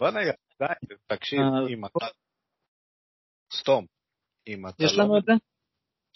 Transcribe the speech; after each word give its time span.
בוא'נה, 0.00 0.20
די, 0.58 0.94
תקשיב, 1.06 1.40
אה, 1.40 1.74
אם 1.74 1.84
אתה... 1.84 2.06
סתום. 3.52 3.86
אם 4.46 4.68
אתה 4.68 4.84
יש 4.84 4.92
לא... 4.92 5.04
לנו 5.04 5.18
את 5.18 5.24
זה? 5.24 5.32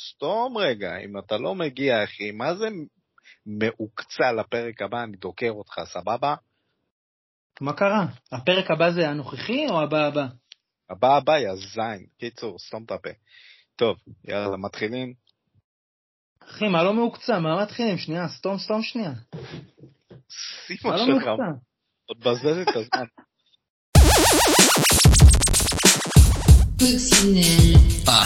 סתום 0.00 0.58
רגע, 0.58 0.96
אם 1.04 1.18
אתה 1.18 1.36
לא 1.36 1.54
מגיע, 1.54 2.05
אחי, 2.05 2.31
מה 2.31 2.55
זה 2.55 2.68
מעוקצה 3.47 4.33
לפרק 4.33 4.83
הבא, 4.83 5.02
אני 5.02 5.17
דוקר 5.17 5.50
אותך, 5.50 5.75
סבבה? 5.84 6.34
מה 7.60 7.73
קרה? 7.73 8.07
הפרק 8.32 8.70
הבא 8.70 8.91
זה 8.91 9.08
הנוכחי 9.08 9.66
או 9.70 9.82
הבא 9.82 10.06
הבא? 10.06 10.26
הבא 10.90 11.16
הבא, 11.16 11.38
יא 11.38 11.54
זין. 11.54 12.06
קיצור, 12.18 12.58
סתום 12.58 12.84
את 12.84 12.90
הפה. 12.90 13.10
טוב, 13.76 13.96
יאללה, 14.24 14.56
מתחילים. 14.56 15.14
אחי, 16.42 16.68
מה 16.68 16.82
לא 16.82 16.92
מעוקצה? 16.92 17.38
מה 17.38 17.62
מתחילים? 17.62 17.98
שנייה, 17.98 18.28
סתום, 18.28 18.58
סתום 18.58 18.82
שנייה. 18.82 19.12
סימה 20.66 20.90
מה 20.90 20.96
לא 20.96 21.04
שלך, 21.04 21.26
מעוקצה? 21.26 21.58
עוד 22.06 22.18
בזבז 22.18 22.58
את 22.58 22.76
הזמן. 22.76 23.06
אה, 28.08 28.24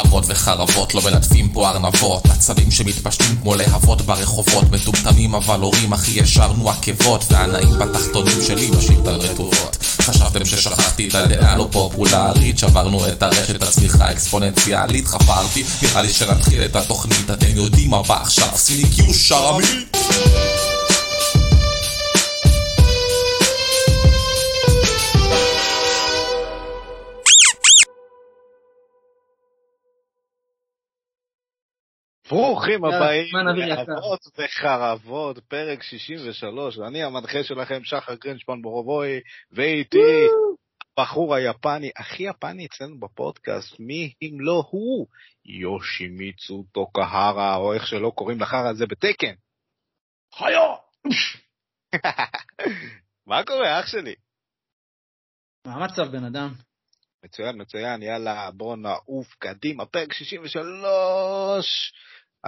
אבות 0.00 0.24
וחרבות 0.28 0.94
לא 0.94 1.02
מלטפים 1.04 1.48
פה 1.48 1.68
ארנבות. 1.70 2.26
עצבים 2.26 2.70
שמתפשטים 2.70 3.36
כמו 3.42 3.54
להבות 3.54 4.02
ברחובות. 4.02 4.70
מטומטמים 4.70 5.34
אבל 5.34 5.60
הורים 5.60 5.92
הכי 5.92 6.20
ישרנו 6.20 6.70
עקבות. 6.70 7.24
והנאים 7.30 7.78
בתחתונים 7.78 8.36
שלי 8.46 8.70
בשאילתה 8.70 9.10
רטובות. 9.10 9.76
חשבתם 10.00 10.44
ששכחתי 10.44 11.08
את 11.08 11.14
הדעה 11.14 11.56
לא 11.56 11.68
פופולרית. 11.72 12.58
שברנו 12.58 13.08
את 13.08 13.22
הרשת 13.22 13.62
הצמיחה 13.62 14.04
האקספוננציאלית 14.04 15.06
חפרתי 15.06 15.64
נראה 15.82 16.02
לי 16.02 16.12
שנתחיל 16.12 16.64
את 16.64 16.76
התוכנית. 16.76 17.30
אתם 17.30 17.56
יודעים 17.56 17.90
מה 17.90 18.02
בא 18.02 18.22
עכשיו. 18.22 18.48
סיניקי 18.56 19.02
ושרמי 19.02 19.64
ברוכים 32.28 32.84
הבאים. 32.84 33.26
לאבות 33.56 34.20
וחרבות, 34.38 35.38
פרק 35.38 35.82
63, 35.82 36.78
אני 36.78 37.02
המנחה 37.02 37.44
שלכם, 37.44 37.84
שחר 37.84 38.14
גרינשפן 38.14 38.62
בורובוי, 38.62 39.20
ואיתי 39.52 40.26
הבחור 40.98 41.34
היפני, 41.34 41.90
הכי 41.96 42.22
יפני 42.22 42.66
אצלנו 42.66 43.00
בפודקאסט, 43.00 43.80
מי 43.80 44.12
אם 44.22 44.40
לא 44.40 44.64
הוא, 44.70 45.06
יושימיצו 45.44 46.64
טוקהרה, 46.72 47.56
או 47.56 47.74
איך 47.74 47.86
שלא 47.86 48.12
קוראים 48.14 48.40
לחרא 48.40 48.68
הזה 48.70 48.86
בתקן. 48.86 49.34
חיו! 50.34 50.74
מה 53.26 53.44
קורה, 53.44 53.80
אח 53.80 53.86
שלי? 53.86 54.14
מה 55.66 55.74
המצב, 55.74 56.12
בן 56.12 56.24
אדם? 56.24 56.48
מצוין, 57.24 57.60
מצוין, 57.60 58.02
יאללה, 58.02 58.50
בואו 58.50 58.76
נעוף 58.76 59.34
קדימה, 59.38 59.86
פרק 59.86 60.12
63. 60.12 61.92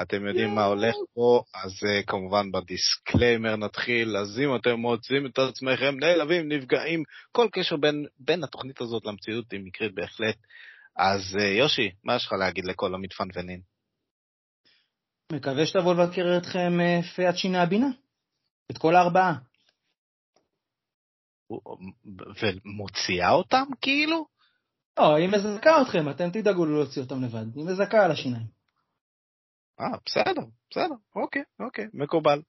אתם 0.03 0.27
יודעים 0.27 0.55
מה 0.55 0.65
הולך 0.65 0.95
פה, 1.15 1.43
אז 1.55 1.71
אה, 1.73 2.06
כמובן 2.07 2.53
ב 2.53 2.62
disclaimer 2.62 3.56
נתחיל, 3.57 4.17
אז 4.17 4.41
אם 4.41 4.57
אתם 4.57 4.75
מוצאים 4.75 5.27
את 5.27 5.39
עצמכם 5.39 5.97
נעלבים, 6.01 6.53
נפגעים, 6.53 7.03
כל 7.33 7.49
קשר 7.53 7.77
בין, 7.77 8.07
בין 8.19 8.45
התוכנית 8.45 8.81
הזאת 8.81 9.07
למציאות 9.07 9.53
היא 9.53 9.61
מקרית 9.65 9.95
בהחלט. 9.95 10.37
אז 10.97 11.37
אה, 11.39 11.43
יושי, 11.43 11.91
מה 12.05 12.17
יש 12.17 12.27
לך 12.27 12.33
להגיד 12.33 12.65
לכל 12.65 12.95
המתפנפנים? 12.95 13.61
מקווה 15.33 15.67
שתבוא 15.67 15.95
לבקר 15.95 16.39
אתכם 16.39 16.81
אה, 16.81 17.03
פיית 17.03 17.37
שיני 17.37 17.59
הבינה. 17.59 17.89
את 18.71 18.79
כל 18.79 18.97
הארבעה. 18.97 19.35
ומוציאה 22.43 23.31
אותם 23.31 23.65
כאילו? 23.81 24.27
לא, 24.99 25.15
היא 25.15 25.29
מזכה 25.29 25.83
אתכם, 25.83 26.11
אתם 26.11 26.31
תדאגו 26.31 26.67
לא 26.67 26.79
להוציא 26.79 27.03
אותם 27.03 27.25
לבד. 27.25 27.57
היא 27.57 27.65
מזכה 27.65 28.05
על 28.05 28.11
השיניים. 28.11 28.59
אה, 29.81 29.99
בסדר, 30.07 30.43
בסדר, 30.71 30.95
אוקיי, 31.17 31.43
אוקיי, 31.61 31.87
מקובל. 31.95 32.43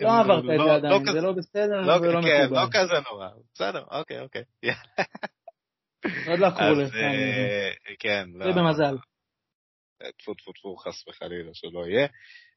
לא 0.00 0.20
עברת 0.20 0.38
את 0.38 0.44
לא- 0.44 0.50
זה 0.50 0.56
לא 0.56 0.74
עדיין, 0.74 1.04
זה 1.12 1.20
לא 1.20 1.32
בסדר 1.32 1.80
לא, 1.80 1.92
ולא 1.92 2.20
כן, 2.22 2.44
מקובל. 2.44 2.62
לא 2.62 2.66
כזה 2.72 3.10
נורא, 3.10 3.28
בסדר, 3.54 3.84
אוקיי, 3.90 4.20
אוקיי. 4.20 4.42
עוד 6.28 6.38
לא 6.38 6.50
קראו 6.50 6.72
אז 6.72 6.78
לך. 6.78 6.94
אה, 6.94 7.70
כן, 7.98 8.28
זה 8.38 8.44
לא, 8.44 8.52
במזל. 8.56 8.96
טפו 10.18 10.34
טפו 10.34 10.52
טפו, 10.52 10.76
חס 10.76 11.08
וחלילה 11.08 11.50
שלא 11.54 11.86
יהיה. 11.86 12.06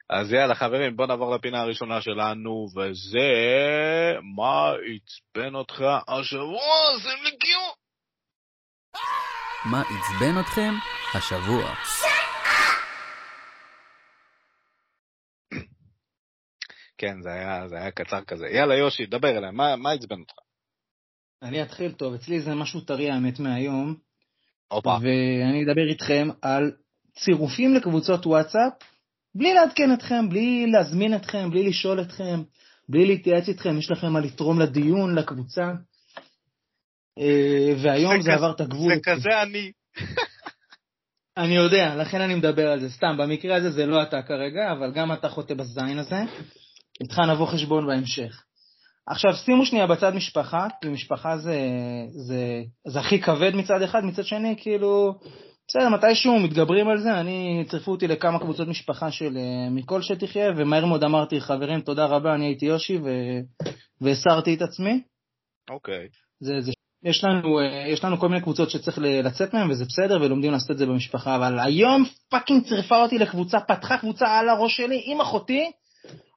אז 0.10 0.34
יאללה 0.34 0.56
חברים, 0.56 0.96
בוא 0.96 1.06
נעבור 1.08 1.36
לפינה 1.36 1.62
הראשונה 1.62 2.02
שלנו, 2.02 2.66
וזה 2.76 3.30
מה 4.36 4.72
עצבן 4.72 5.56
אותך 5.56 5.82
השבוע, 6.08 6.64
לי 7.24 7.38
קיו. 7.38 7.60
מה 9.72 9.82
עצבן 9.82 10.40
אתכם 10.40 10.74
השבוע? 11.18 11.74
כן, 16.98 17.22
זה 17.22 17.30
היה, 17.34 17.68
זה 17.68 17.76
היה 17.76 17.92
קצר 17.92 18.22
כזה. 18.22 18.48
יאללה 18.48 18.76
יושי, 18.76 19.06
דבר 19.06 19.30
אליי, 19.38 19.52
מה, 19.52 19.76
מה 19.76 19.92
עצבן 19.92 20.20
אותך? 20.20 20.34
אני 21.42 21.62
אתחיל 21.64 21.92
טוב, 21.92 22.14
אצלי 22.14 22.42
זה 22.42 22.56
משהו 22.56 22.82
טרי 22.82 23.12
האמת 23.12 23.40
מהיום, 23.40 23.96
הופה. 24.68 24.98
ואני 25.02 25.64
אדבר 25.64 25.90
איתכם 25.90 26.28
על 26.42 26.72
צירופים 27.20 27.74
לקבוצות 27.74 28.26
וואטסאפ, 28.26 28.74
בלי 29.36 29.54
לעדכן 29.54 29.94
אתכם, 29.94 30.30
בלי 30.30 30.68
להזמין 30.72 31.16
אתכם, 31.16 31.50
בלי 31.50 31.70
לשאול 31.70 32.02
אתכם, 32.02 32.44
בלי 32.90 33.06
להתייעץ 33.06 33.48
איתכם, 33.48 33.78
יש 33.78 33.92
לכם 33.92 34.08
מה 34.14 34.20
לתרום 34.20 34.60
לדיון, 34.60 35.16
לקבוצה. 35.16 35.72
אה, 37.20 37.74
והיום 37.84 38.22
זה 38.22 38.32
כזה- 38.32 38.34
עבר 38.34 38.52
את 38.52 38.62
הגבול. 38.62 38.94
זה 38.96 39.00
כזה 39.04 39.42
אני. 39.42 39.72
אני 41.38 41.56
יודע, 41.56 41.96
לכן 41.96 42.22
אני 42.22 42.36
מדבר 42.36 42.72
על 42.72 42.80
זה. 42.80 42.90
סתם, 42.90 43.18
במקרה 43.18 43.56
הזה 43.56 43.72
זה 43.72 43.86
לא 43.86 44.04
אתה 44.04 44.22
כרגע, 44.22 44.72
אבל 44.72 44.92
גם 44.92 45.14
אתה 45.14 45.30
חוטא 45.30 45.54
בזין 45.54 45.98
הזה. 46.00 46.16
איתך 47.02 47.20
נבוא 47.20 47.46
חשבון 47.46 47.88
בהמשך. 47.88 48.44
עכשיו, 49.08 49.34
שימו 49.34 49.66
שנייה 49.66 49.88
בצד 49.88 50.16
משפחה, 50.16 50.68
כי 50.82 50.90
משפחה 50.90 51.38
זה, 51.38 51.60
זה, 52.10 52.62
זה 52.88 53.00
הכי 53.00 53.22
כבד 53.22 53.56
מצד 53.56 53.82
אחד, 53.82 54.06
מצד 54.06 54.26
שני, 54.26 54.56
כאילו, 54.58 55.16
בסדר, 55.68 55.90
מתישהו 55.90 56.40
מתגברים 56.40 56.88
על 56.88 56.98
זה, 56.98 57.20
אני, 57.20 57.66
צירפו 57.70 57.92
אותי 57.92 58.08
לכמה 58.08 58.40
קבוצות 58.40 58.68
משפחה 58.68 59.12
של 59.12 59.38
אה, 59.38 59.70
מכל 59.70 60.02
שתחיה, 60.02 60.52
ומהר 60.58 60.86
מאוד 60.86 61.04
אמרתי, 61.04 61.42
חברים, 61.42 61.82
תודה 61.82 62.06
רבה, 62.06 62.36
אני 62.36 62.46
הייתי 62.46 62.66
יושי, 62.66 62.98
ו... 62.98 63.10
והסרתי 64.02 64.54
את 64.54 64.62
עצמי. 64.62 65.02
אוקיי. 65.70 66.08
זה, 66.40 66.62
זה, 66.62 66.72
יש, 67.04 67.24
לנו, 67.24 67.60
אה, 67.60 67.88
יש 67.88 68.04
לנו 68.04 68.18
כל 68.18 68.30
מיני 68.30 68.42
קבוצות 68.42 68.70
שצריך 68.70 68.98
לצאת 69.02 69.54
מהן, 69.54 69.72
וזה 69.72 69.86
בסדר, 69.86 70.22
ולומדים 70.22 70.52
לעשות 70.52 70.72
את 70.72 70.78
זה 70.78 70.86
במשפחה, 70.86 71.36
אבל 71.36 71.60
היום 71.60 72.04
fucking 72.30 72.64
צירפה 72.64 73.04
אותי 73.04 73.18
לקבוצה, 73.18 73.60
פתחה 73.60 73.98
קבוצה 73.98 74.40
על 74.40 74.50
הראש 74.50 74.78
שלי 74.78 75.02
עם 75.06 75.22
אחותי, 75.22 75.72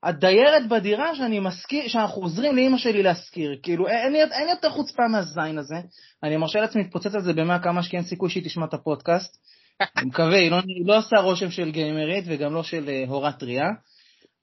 הדיירת 0.02 0.68
בדירה 0.68 1.14
שאני 1.14 1.40
מזכיר, 1.40 1.88
שאנחנו 1.88 2.22
עוזרים 2.22 2.56
לאימא 2.56 2.78
שלי 2.78 3.02
להשכיר. 3.02 3.56
כאילו, 3.62 3.88
אין, 3.88 4.14
אין, 4.14 4.48
יותר 4.48 4.70
חוצפה 4.70 5.02
מהזין 5.08 5.58
הזה. 5.58 5.76
אני 6.22 6.36
מרשה 6.36 6.60
לעצמי 6.60 6.82
להתפוצץ 6.82 7.14
על 7.14 7.22
זה 7.22 7.32
במאה 7.32 7.58
כמה 7.58 7.82
שכי 7.82 7.96
אין 7.96 8.04
סיכוי 8.04 8.30
שהיא 8.30 8.44
תשמע 8.44 8.64
את 8.64 8.74
הפודקאסט. 8.74 9.36
אני 9.80 10.06
מקווה, 10.06 10.38
היא 10.38 10.50
לא, 10.50 10.56
היא 10.56 10.86
לא 10.86 10.98
עושה 10.98 11.16
רושם 11.16 11.50
של 11.50 11.70
גיימרית 11.70 12.24
וגם 12.28 12.54
לא 12.54 12.62
של 12.62 12.88
אה, 12.88 13.04
הורה 13.08 13.32
טריה. 13.32 13.68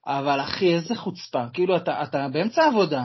אבל 0.08 0.42
אחי, 0.42 0.74
איזה 0.74 0.96
חוצפה. 0.96 1.46
כאילו, 1.54 1.78
אתה, 1.78 2.04
אתה 2.04 2.28
באמצע 2.34 2.64
העבודה, 2.64 3.04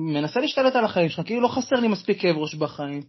מנסה 0.00 0.40
להשתלט 0.40 0.76
על 0.76 0.84
החיים 0.84 1.08
שלך, 1.08 1.26
כאילו 1.26 1.40
לא 1.40 1.48
חסר 1.48 1.76
לי 1.76 1.88
מספיק 1.88 2.20
כאב 2.20 2.36
ראש 2.36 2.54
בחיים. 2.54 3.02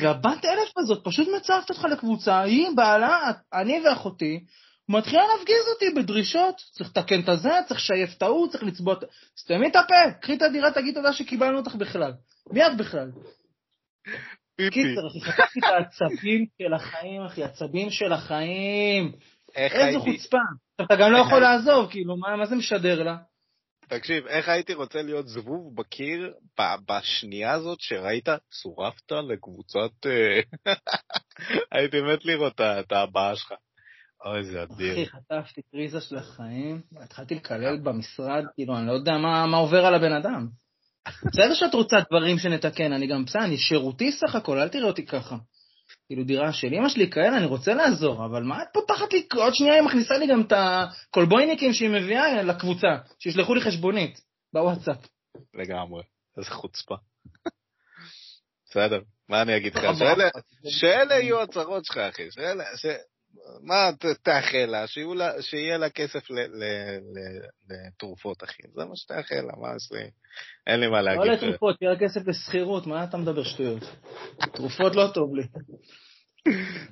והבת 0.00 0.44
אלף 0.44 0.78
הזאת 0.78 1.04
פשוט 1.04 1.28
מצרפת 1.36 1.70
אותך 1.70 1.84
לקבוצה, 1.84 2.40
היא 2.40 2.68
בעלה, 2.76 3.18
אני 3.54 3.80
ואחותי, 3.84 4.40
מתחילה 4.88 5.22
להפגיז 5.26 5.68
אותי 5.74 6.00
בדרישות, 6.00 6.56
צריך 6.56 6.90
לתקן 6.90 7.20
את 7.20 7.28
הזה, 7.28 7.50
צריך 7.68 7.80
לשייף 7.80 8.16
את 8.16 8.22
ההוא, 8.22 8.48
צריך 8.48 8.64
לצבוע 8.64 8.94
את... 8.94 8.98
סתמי 9.38 9.68
את 9.68 9.76
הפה, 9.76 9.94
קחי 10.20 10.34
את 10.34 10.42
הדירה, 10.42 10.72
תגיד 10.72 10.94
תודה 10.94 11.12
שקיבלנו 11.12 11.58
אותך 11.58 11.74
בכלל. 11.74 12.12
מי 12.50 12.66
את 12.66 12.76
בכלל? 12.78 13.10
קיצר, 14.56 15.06
אחי, 15.06 15.20
חטפתי 15.20 15.58
את 15.58 15.64
העצבים 15.64 16.46
של 16.62 16.74
החיים, 16.74 17.22
אחי, 17.22 17.44
עצבים 17.44 17.90
של 17.90 18.12
החיים. 18.12 19.12
איך 19.56 19.72
איזה 19.72 19.98
חוצפה. 19.98 20.38
עכשיו, 20.80 20.86
אתה 20.86 20.96
גם 20.96 21.12
לא 21.12 21.18
יכול 21.18 21.40
לעזוב, 21.40 21.90
כאילו, 21.90 22.16
מה 22.16 22.46
זה 22.46 22.54
משדר 22.56 23.02
לה? 23.02 23.16
תקשיב, 23.88 24.26
איך 24.26 24.48
הייתי 24.48 24.74
רוצה 24.74 25.02
להיות 25.02 25.28
זבוב 25.28 25.76
בקיר 25.76 26.32
ב- 26.60 26.92
בשנייה 26.92 27.52
הזאת 27.52 27.80
שראית, 27.80 28.28
צורפת 28.50 29.12
לקבוצת... 29.12 30.06
אה, 30.06 30.40
הייתי 31.72 32.00
מת 32.00 32.24
לראות 32.24 32.60
את 32.60 32.92
הבעה 32.92 33.36
שלך. 33.36 33.52
אוי, 34.24 34.44
זה 34.44 34.62
אדיר. 34.62 34.92
אחי, 34.92 35.06
חטפתי 35.06 35.60
קריזה 35.72 36.00
של 36.00 36.16
החיים, 36.16 36.82
התחלתי 37.00 37.34
לקלל 37.34 37.78
במשרד, 37.82 38.44
כאילו, 38.54 38.78
אני 38.78 38.86
לא 38.86 38.92
יודע 38.92 39.12
מה, 39.12 39.46
מה 39.46 39.56
עובר 39.56 39.86
על 39.86 39.94
הבן 39.94 40.12
אדם. 40.12 40.48
בסדר 41.08 41.54
שאת 41.54 41.74
רוצה 41.74 41.96
דברים 42.10 42.38
שנתקן, 42.38 42.92
אני 42.92 43.06
גם, 43.06 43.24
בסדר, 43.24 43.44
אני 43.44 43.56
שירותי 43.56 44.12
סך 44.12 44.34
הכל, 44.34 44.58
אל 44.58 44.68
תראה 44.68 44.84
אותי 44.88 45.06
ככה. 45.06 45.36
כאילו, 46.06 46.24
דירה 46.24 46.52
של 46.52 46.74
אמא 46.74 46.88
שלי 46.88 47.10
כאלה, 47.10 47.36
אני 47.36 47.46
רוצה 47.46 47.74
לעזור, 47.74 48.24
אבל 48.24 48.42
מה 48.42 48.62
את 48.62 48.68
פותחת 48.72 49.12
לי, 49.12 49.26
עוד 49.34 49.54
שנייה 49.54 49.74
היא 49.74 49.82
מכניסה 49.82 50.18
לי 50.18 50.26
גם 50.26 50.40
את 50.40 50.52
הכולבויניקים 50.56 51.72
שהיא 51.72 51.88
מביאה 51.90 52.42
לקבוצה, 52.42 52.88
שישלחו 53.18 53.54
לי 53.54 53.60
חשבונית, 53.60 54.20
בוואטסאפ. 54.52 55.06
לגמרי. 55.54 56.02
איזה 56.38 56.50
חוצפה. 56.50 56.94
בסדר? 58.70 59.00
מה 59.28 59.42
אני 59.42 59.56
אגיד 59.56 59.74
לך? 59.74 59.84
לא, 59.84 59.92
שאלה- 60.64 61.14
יהיו 61.14 61.42
הצרות 61.42 61.84
שלך, 61.84 61.96
אחי. 61.98 62.30
שאלה. 62.30 62.64
מה 63.60 63.90
תאחל 64.22 64.66
לה? 64.66 64.84
לה- 65.14 65.42
שיהיה 65.42 65.78
לה 65.78 65.90
כסף 65.90 66.28
לתרופות, 67.70 68.44
אחי. 68.44 68.62
זה 68.74 68.84
מה 68.84 68.96
שתאחל 68.96 69.34
לה, 69.34 69.52
מה 69.60 69.68
יש 69.76 69.92
לי? 69.92 70.10
אין 70.66 70.80
לי 70.80 70.86
מה 70.88 71.02
לא 71.02 71.14
להגיד. 71.14 71.32
לתרופות, 71.32 71.82
יהיה 71.82 71.98
כסף 71.98 72.20
לשכירות, 72.26 72.86
מה 72.86 73.04
אתה 73.04 73.16
מדבר 73.16 73.42
שטויות? 73.44 73.82
תרופות 74.54 74.96
לא 74.96 75.10
טוב 75.14 75.34
לי. 75.34 75.42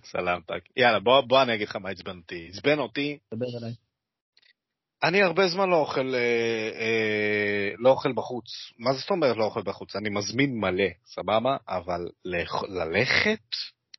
סלאם 0.04 0.40
טאק. 0.46 0.62
יאללה, 0.76 1.00
בוא, 1.00 1.20
בוא 1.20 1.42
אני 1.42 1.54
אגיד 1.54 1.68
לך 1.68 1.76
מה 1.76 1.90
עצבן 1.90 2.16
אותי. 2.16 2.48
עצבן 2.52 2.78
אותי, 2.78 3.18
דבר 3.34 3.46
אליי. 3.60 3.72
אני 5.02 5.22
הרבה 5.22 5.48
זמן 5.48 5.68
לא 5.70 5.76
אוכל, 5.76 6.14
אה, 6.14 6.70
אה, 6.80 7.70
לא 7.78 7.90
אוכל 7.90 8.12
בחוץ. 8.12 8.44
מה 8.78 8.92
זאת 8.92 9.10
אומרת 9.10 9.36
לא 9.36 9.44
אוכל 9.44 9.62
בחוץ? 9.62 9.96
אני 9.96 10.08
מזמין 10.08 10.60
מלא, 10.60 10.84
סבבה? 11.06 11.56
אבל 11.68 12.00
ללכת 12.68 13.40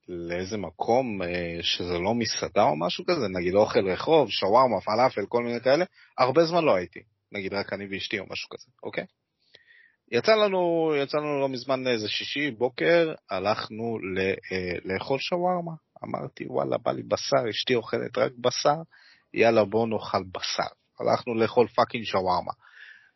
לאיזה 0.07 0.57
מקום 0.57 1.21
אה, 1.21 1.57
שזה 1.61 1.97
לא 1.97 2.13
מסעדה 2.13 2.63
או 2.63 2.79
משהו 2.79 3.05
כזה, 3.05 3.27
נגיד 3.27 3.55
אוכל 3.55 3.89
רחוב, 3.89 4.29
שווארמה, 4.29 4.81
פלאפל, 4.81 5.25
כל 5.25 5.43
מיני 5.43 5.61
כאלה, 5.61 5.85
הרבה 6.17 6.45
זמן 6.45 6.63
לא 6.63 6.75
הייתי. 6.75 6.99
נגיד 7.31 7.53
רק 7.53 7.73
אני 7.73 7.87
ואשתי 7.91 8.19
או 8.19 8.25
משהו 8.29 8.49
כזה, 8.49 8.71
אוקיי? 8.83 9.05
יצא 10.11 10.35
לנו, 10.35 10.91
יצא 10.97 11.17
לנו 11.17 11.39
לא 11.39 11.49
מזמן 11.49 11.87
איזה 11.87 12.09
שישי 12.09 12.51
בוקר, 12.51 13.13
הלכנו 13.29 13.99
ל, 13.99 14.19
אה, 14.19 14.75
לאכול 14.85 15.19
שווארמה. 15.19 15.71
אמרתי, 16.03 16.45
וואלה, 16.47 16.77
בא 16.77 16.91
לי 16.91 17.03
בשר, 17.03 17.49
אשתי 17.49 17.75
אוכלת 17.75 18.17
רק 18.17 18.31
בשר, 18.41 18.75
יאללה, 19.33 19.65
בואו 19.65 19.85
נאכל 19.85 20.23
בשר. 20.23 20.73
הלכנו 20.99 21.35
לאכול 21.35 21.67
fucking 21.67 22.05
שווארמה. 22.05 22.51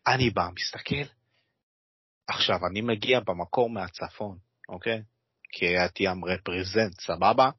אני 0.08 0.30
בא, 0.30 0.48
מסתכל. 0.56 1.14
עכשיו, 2.28 2.60
אני 2.72 2.81
מגיע 2.81 3.20
במקור 3.20 3.70
מהצפון, 3.70 4.38
אוקיי? 4.70 5.02
קריית 5.60 6.00
ים 6.00 6.25
represent, 6.25 7.00
סבבה? 7.00 7.50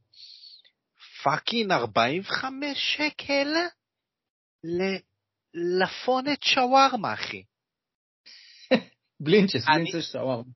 fucking 1.23 1.73
45 1.73 2.97
שקל 2.97 3.49
ללפונת 5.55 6.43
שווארמה, 6.43 7.15
אחי. 7.15 7.43
בלינצ'ס, 9.25 9.65
בלינצ'ס 9.69 10.13
שווארמה. 10.13 10.51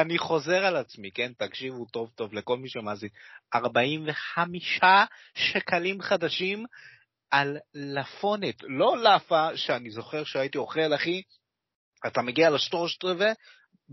אני 0.00 0.18
חוזר 0.18 0.64
על 0.64 0.76
עצמי, 0.76 1.10
כן? 1.12 1.32
תקשיבו 1.32 1.84
טוב 1.84 2.10
טוב 2.14 2.34
לכל 2.34 2.58
מי 2.58 2.68
שמאזין. 2.68 3.08
45 3.54 4.80
שקלים 5.34 6.02
חדשים 6.02 6.64
על 7.30 7.58
לפונת, 7.74 8.62
לא 8.62 8.98
לאפה 8.98 9.56
שאני 9.56 9.90
זוכר 9.90 10.24
שהייתי 10.24 10.58
אוכל, 10.58 10.94
אחי. 10.94 11.22
אתה 12.06 12.22
מגיע 12.22 12.50
לשטורשט 12.50 13.04
רבע, 13.04 13.32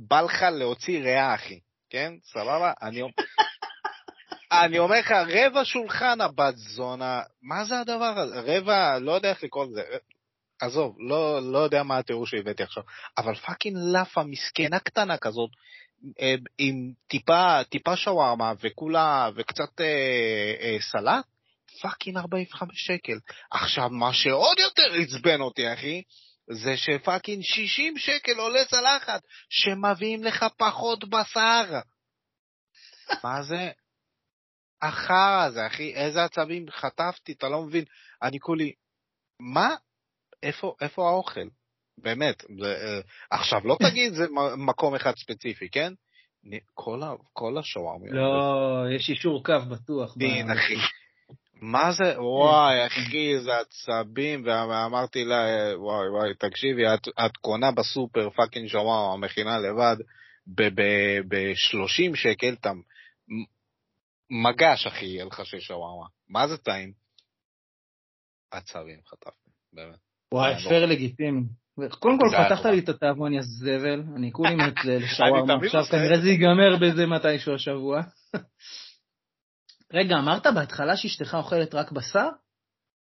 בא 0.08 0.22
לך 0.22 0.42
להוציא 0.42 1.00
ריאה, 1.00 1.36
אחי. 1.36 1.60
כן? 1.90 2.14
סבבה? 2.34 2.74
אני... 2.82 3.02
אני 4.52 4.80
אומר 4.80 5.00
לך, 5.00 5.12
רבע 5.12 5.62
שולחן 5.66 6.22
הבת 6.22 6.56
זונה, 6.56 7.22
מה 7.42 7.66
זה 7.66 7.80
הדבר 7.80 8.20
הזה? 8.20 8.40
רבע, 8.40 9.00
לא 9.00 9.12
יודע 9.12 9.30
איך 9.30 9.44
לקרוא 9.44 9.66
לזה. 9.66 9.82
עזוב, 10.62 10.96
לא, 11.00 11.52
לא 11.52 11.58
יודע 11.58 11.84
מה 11.84 11.98
התיאור 11.98 12.28
שהבאתי 12.28 12.64
עכשיו, 12.64 12.84
אבל 13.18 13.36
fucking 13.36 13.78
לאפה 13.94 14.24
מסכנה 14.24 14.80
קטנה 14.80 15.18
כזאת, 15.18 15.50
אה, 16.22 16.36
עם 16.58 16.92
טיפה, 17.08 17.64
טיפה 17.64 17.96
שווארמה 17.96 18.54
וכולה, 18.62 19.30
וקצת 19.36 19.82
אה, 19.82 20.54
אה, 20.62 20.78
סלט, 20.92 21.26
fucking 21.82 22.18
45 22.18 22.88
שקל. 22.88 23.20
עכשיו, 23.52 23.90
מה 23.90 24.14
שעוד 24.14 24.60
יותר 24.60 24.94
עצבן 25.02 25.42
אותי, 25.42 25.74
אחי, 25.74 26.02
זה 26.52 26.78
שפאקינג 26.78 27.44
60 27.44 27.98
שקל 27.98 28.40
עולה 28.40 28.66
צלחת, 28.66 29.22
שמביאים 29.50 30.24
לך 30.24 30.46
פחות 30.58 31.10
בשר. 31.10 31.80
מה 33.24 33.44
זה? 33.44 33.72
החרא 34.82 35.44
הזה, 35.46 35.68
אחי, 35.68 35.94
איזה 35.96 36.24
עצבים 36.24 36.66
חטפתי, 36.70 37.32
אתה 37.32 37.50
לא 37.50 37.62
מבין. 37.62 37.84
אני 38.24 38.40
כולי, 38.40 38.74
מה? 39.40 39.76
איפה, 40.44 40.76
איפה 40.82 41.10
האוכל? 41.10 41.48
באמת. 41.98 42.44
זה, 42.60 42.76
אה, 42.76 43.02
עכשיו, 43.32 43.68
לא 43.68 43.78
תגיד 43.90 44.14
זה 44.14 44.26
מקום 44.58 44.96
אחד 44.96 45.16
ספציפי, 45.16 45.70
כן? 45.70 45.94
כל, 46.74 47.04
ה, 47.04 47.14
כל 47.34 47.58
השווארמיות. 47.58 48.16
לא, 48.16 48.96
יש 48.96 49.10
אישור 49.10 49.44
קו 49.44 49.54
בטוח. 49.72 50.18
דין, 50.18 50.52
אחי. 50.52 50.76
מה 51.62 51.92
זה, 51.92 52.22
וואי, 52.22 52.88
אחי, 52.88 53.34
איזה 53.34 53.52
עצבים, 53.58 54.44
ואמרתי 54.46 55.26
לה, 55.26 55.46
וואי, 55.76 56.10
וואי, 56.10 56.34
תקשיבי, 56.40 56.94
את, 56.94 57.08
את 57.26 57.38
קונה 57.38 57.72
בסופר 57.72 58.30
fucking 58.30 58.68
שווארמה, 58.68 59.26
מכינה 59.26 59.60
לבד, 59.60 59.96
ב-30 60.48 62.16
שקל, 62.16 62.54
אתה 62.54 62.72
מגש, 64.30 64.88
אחי, 64.88 65.06
יהיה 65.06 65.26
לך 65.26 65.46
של 65.46 65.60
שווארמה. 65.60 66.06
מה 66.30 66.48
זה 66.48 66.58
טעים? 66.58 66.92
עצבים 68.52 69.00
חטפתי, 69.08 69.50
באמת. 69.74 70.00
וואי, 70.34 70.54
לא. 70.54 70.70
פייר 70.70 70.86
לגיטימי. 70.86 71.42
קודם 72.00 72.20
כל 72.20 72.30
זה 72.30 72.38
פתחת. 72.46 72.66
לי 72.66 72.80
את 72.80 72.90
התיאבון, 72.90 73.34
יא 73.34 73.42
זבל, 73.42 74.04
אני 74.16 74.32
כולי 74.32 74.56
מת 74.68 74.86
לשווארמה 74.86 75.54
עכשיו, 75.66 75.84
כנראה 75.84 76.22
זה 76.22 76.30
ייגמר 76.30 76.78
בזה 76.82 77.06
מתישהו 77.06 77.56
השבוע. 77.56 78.02
רגע, 79.94 80.16
אמרת 80.16 80.44
בהתחלה 80.56 80.98
שאשתך 80.98 81.34
אוכלת 81.34 81.74
רק 81.76 81.92
בשר? 81.92 82.30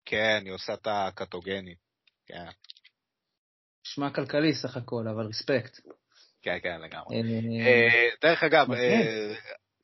כן, 0.05 0.41
היא 0.45 0.53
עושה 0.53 0.73
את 0.73 0.87
הקטוגני. 0.87 1.75
כן, 2.25 2.45
נשמע 3.85 4.09
כלכלי 4.09 4.53
סך 4.53 4.77
הכל, 4.77 5.07
אבל 5.15 5.25
רספקט. 5.25 5.79
כן, 6.41 6.57
כן, 6.63 6.81
לגמרי. 6.81 7.15
אה, 7.15 7.67
אה, 7.67 8.09
דרך 8.21 8.43
אגב, 8.43 8.67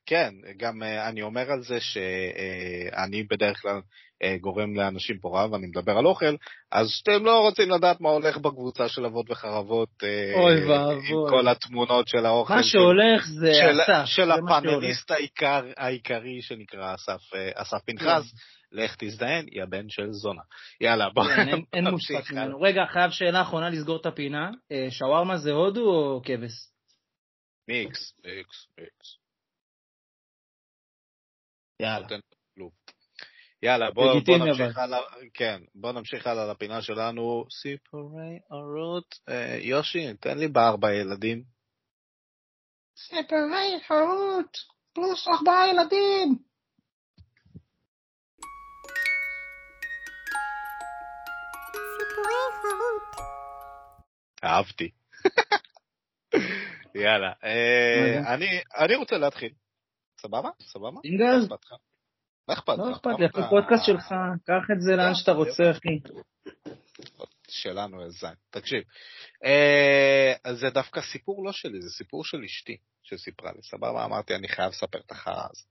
כן, 0.09 0.33
גם 0.57 0.83
אה, 0.83 1.09
אני 1.09 1.21
אומר 1.21 1.51
על 1.51 1.61
זה 1.61 1.77
שאני 1.81 3.23
בדרך 3.23 3.61
כלל 3.61 3.81
אה, 4.23 4.37
גורם 4.41 4.75
לאנשים 4.75 5.19
פה 5.19 5.29
רעב, 5.39 5.53
אני 5.53 5.67
מדבר 5.67 5.97
על 5.97 6.05
אוכל, 6.05 6.35
אז 6.71 6.87
אתם 7.03 7.25
לא 7.25 7.39
רוצים 7.41 7.69
לדעת 7.69 8.01
מה 8.01 8.09
הולך 8.09 8.37
בקבוצה 8.37 8.89
של 8.89 9.05
אבות 9.05 9.31
וחרבות, 9.31 9.89
אה, 10.03 10.33
אוי 10.43 10.61
עם 10.63 10.69
ואבוי. 10.69 11.29
כל 11.29 11.47
התמונות 11.47 12.07
של 12.07 12.25
האוכל. 12.25 12.53
מה 12.53 12.63
של- 12.63 12.69
שהולך 12.69 13.25
זה 13.27 13.51
של, 13.53 13.81
אסף. 13.81 14.05
של. 14.05 14.31
הפאנליסט 14.31 15.11
העיקר, 15.11 15.61
העיקרי 15.77 16.41
שנקרא 16.41 16.95
אסף, 16.95 17.21
אה, 17.35 17.51
אסף 17.55 17.77
פנחס, 17.85 18.23
לך 18.71 18.95
תזדיין, 18.99 19.45
יא 19.51 19.65
בן 19.65 19.89
של 19.89 20.11
זונה. 20.11 20.41
יאללה, 20.81 21.09
בוא 21.13 21.23
כן, 21.23 21.49
אין- 21.49 21.63
אין 21.73 21.83
נמשיך 21.87 22.17
מושג. 22.19 22.33
ממנו. 22.33 22.61
רגע, 22.61 22.81
חייב 22.93 23.11
שאלה 23.11 23.41
אחרונה 23.41 23.69
לסגור 23.69 23.97
את 24.01 24.05
הפינה. 24.05 24.49
אה, 24.71 24.87
שווארמה 24.89 25.37
זה 25.37 25.51
הודו 25.51 25.81
או 25.81 26.21
כבש? 26.25 26.51
מיקס, 27.67 28.13
מיקס, 28.25 28.67
מיקס. 28.79 29.15
יאללה. 31.81 32.07
יאללה, 33.63 33.91
בוא, 33.91 34.13
בוא 34.25 34.37
נמשיך. 34.37 34.77
הלאה, 34.77 34.99
כן, 35.33 35.61
בוא 35.75 35.91
נמשיך 35.91 36.27
הלאה 36.27 36.51
לפינה 36.51 36.81
שלנו, 36.81 37.45
סיפורי 37.61 38.39
אורות. 38.51 39.15
אה, 39.29 39.57
יושי, 39.61 40.13
תן 40.13 40.37
לי 40.37 40.47
בארבע 40.47 40.93
ילדים. 40.93 41.43
סיפורי 42.97 43.79
חרות, 43.87 44.57
פלוס 44.93 45.27
ארבעה 45.27 45.67
ילדים. 45.69 46.35
אהבתי. 54.43 54.89
יאללה, 56.95 57.31
אה, 57.43 58.35
אני 58.83 58.95
רוצה 58.95 59.17
להתחיל. 59.17 59.51
סבבה? 60.21 60.49
סבבה? 60.61 60.99
אינגל? 61.03 61.47
מה 62.47 62.53
אכפת 62.53 62.73
לך? 62.73 62.79
לא 62.79 62.91
אכפת 62.91 63.19
לי, 63.19 63.25
אפילו 63.25 63.49
פודקאסט 63.49 63.85
שלך, 63.85 64.05
קח 64.45 64.71
את 64.71 64.81
זה 64.81 64.95
לאן 64.95 65.15
שאתה 65.15 65.31
רוצה, 65.31 65.71
אחי. 65.71 65.99
שלנו, 67.49 68.03
איזה. 68.03 68.27
תקשיב, 68.49 68.83
אה, 69.45 70.33
אז 70.43 70.59
זה 70.59 70.69
דווקא 70.69 71.01
סיפור 71.01 71.45
לא 71.45 71.51
שלי, 71.51 71.81
זה 71.81 71.89
סיפור 71.89 72.23
של 72.25 72.43
אשתי 72.45 72.77
שסיפרה 73.03 73.51
לי, 73.51 73.61
סבבה? 73.61 74.05
אמרתי, 74.05 74.35
אני 74.35 74.47
חייב 74.47 74.69
לספר 74.69 74.99
את 75.05 75.11
החרא 75.11 75.47
הזה. 75.51 75.63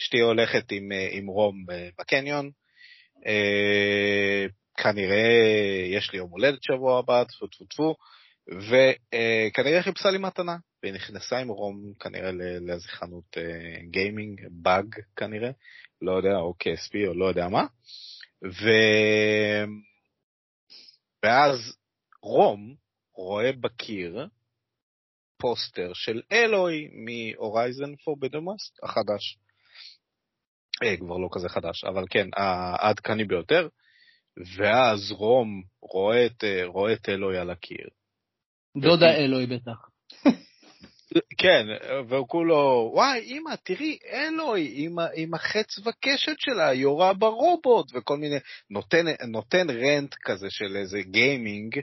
אשתי 0.00 0.20
הולכת 0.20 0.72
עם, 0.72 0.92
אה, 0.92 1.08
רום 1.28 1.64
אה, 1.70 1.88
בקניון, 1.98 2.50
אה, 3.26 4.46
כנראה 4.76 5.28
יש 5.86 6.12
לי 6.12 6.18
יום 6.18 6.30
הולדת 6.30 6.62
שבוע 6.62 6.98
הבא, 6.98 7.24
טפו 7.24 7.46
טפו 7.46 7.64
טפו, 7.64 7.94
וכנראה 8.48 9.82
חיפשה 9.82 10.10
לי 10.10 10.18
מתנה, 10.18 10.56
והיא 10.82 10.94
נכנסה 10.94 11.38
עם 11.38 11.48
רום 11.48 11.92
כנראה 12.00 12.30
לאיזה 12.60 12.88
חנות 12.88 13.38
אה, 13.38 13.82
גיימינג, 13.90 14.40
באג 14.50 14.94
כנראה, 15.16 15.50
לא 16.02 16.12
יודע, 16.12 16.36
או 16.36 16.54
KSP 16.62 17.08
או 17.08 17.14
לא 17.14 17.24
יודע 17.24 17.48
מה, 17.48 17.66
ו... 18.44 18.68
ואז 21.24 21.76
רום 22.22 22.74
רואה 23.14 23.52
בקיר 23.52 24.26
פוסטר 25.38 25.90
של 25.94 26.22
אלוי 26.32 26.88
מהורייזן 26.92 27.96
פורבידן 28.04 28.48
ווסט 28.48 28.78
החדש. 28.82 29.38
אה, 30.84 30.96
כבר 30.96 31.16
לא 31.16 31.28
כזה 31.32 31.48
חדש, 31.48 31.84
אבל 31.84 32.04
כן, 32.10 32.28
העדכני 32.36 33.24
ביותר. 33.24 33.68
ואז 34.56 35.10
רום 35.10 35.62
רואה 35.82 36.26
את, 36.26 36.44
אה, 36.44 36.66
רואה 36.66 36.92
את 36.92 37.08
אלוי 37.08 37.38
על 37.38 37.50
הקיר. 37.50 37.88
דודה 38.76 39.14
אלוהי 39.16 39.46
בטח. 39.46 39.91
כן, 41.38 41.66
והוא 42.08 42.28
כולו, 42.28 42.90
וואי, 42.94 43.20
אמא, 43.20 43.54
תראי, 43.62 43.98
אלוהי, 44.12 44.72
עם, 44.74 44.96
עם 45.14 45.34
החץ 45.34 45.78
וקשת 45.78 46.36
שלה, 46.38 46.74
יורה 46.74 47.12
ברובוט, 47.12 47.86
וכל 47.94 48.16
מיני, 48.16 48.36
נותן, 48.70 49.04
נותן 49.28 49.66
רנט 49.70 50.14
כזה 50.14 50.46
של 50.50 50.76
איזה 50.76 50.98
גיימינג, 51.02 51.80